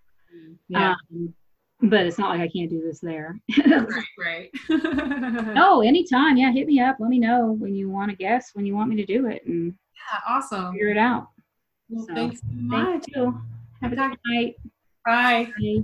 [0.70, 0.96] Yeah.
[1.12, 1.34] Um,
[1.82, 3.40] but it's not like I can't do this there.
[3.68, 4.06] right.
[4.18, 4.50] Right.
[5.58, 6.38] oh, anytime.
[6.38, 6.98] Yeah, hit me up.
[7.00, 9.46] Let me know when you want to guess when you want me to do it
[9.46, 10.20] and Yeah.
[10.28, 10.72] Awesome.
[10.74, 11.28] figure it out.
[11.90, 13.04] Well, So, thanks so much.
[13.06, 13.42] Thank you.
[13.82, 14.56] Have a good night.
[15.06, 15.52] Bye.
[15.60, 15.84] Bye.